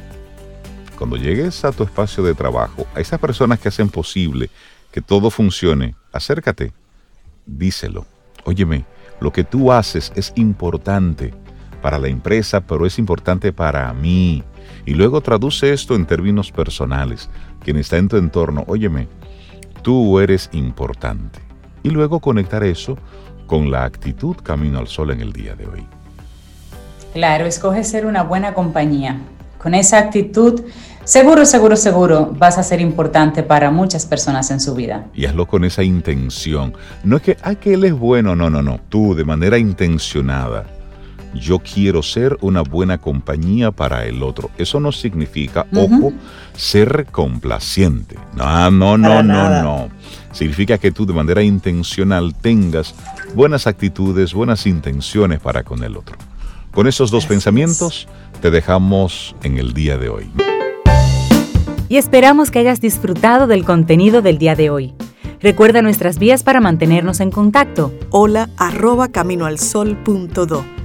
[0.97, 4.49] Cuando llegues a tu espacio de trabajo, a esas personas que hacen posible
[4.91, 6.71] que todo funcione, acércate,
[7.45, 8.05] díselo.
[8.45, 8.85] Óyeme,
[9.19, 11.33] lo que tú haces es importante
[11.81, 14.43] para la empresa, pero es importante para mí.
[14.85, 17.29] Y luego traduce esto en términos personales
[17.65, 19.07] quien está en tu entorno, óyeme,
[19.81, 21.39] tú eres importante.
[21.81, 22.95] Y luego conectar eso
[23.47, 25.87] con la actitud camino al sol en el día de hoy.
[27.13, 29.19] Claro, escoge ser una buena compañía.
[29.57, 30.61] Con esa actitud,
[31.05, 35.07] seguro, seguro, seguro, vas a ser importante para muchas personas en su vida.
[35.15, 36.73] Y hazlo con esa intención.
[37.03, 38.79] No es que, ah, que él es bueno, no, no, no.
[38.89, 40.65] Tú, de manera intencionada,
[41.35, 44.49] yo quiero ser una buena compañía para el otro.
[44.57, 46.13] Eso no significa, ojo,
[46.55, 48.15] ser complaciente.
[48.35, 49.89] No, no, no, no, no.
[50.31, 52.95] Significa que tú de manera intencional tengas
[53.33, 56.17] buenas actitudes, buenas intenciones para con el otro.
[56.71, 58.07] Con esos dos pensamientos
[58.41, 60.29] te dejamos en el día de hoy.
[61.87, 64.93] Y esperamos que hayas disfrutado del contenido del día de hoy.
[65.39, 67.93] Recuerda nuestras vías para mantenernos en contacto.
[68.09, 70.84] Hola arroba caminoalsol.do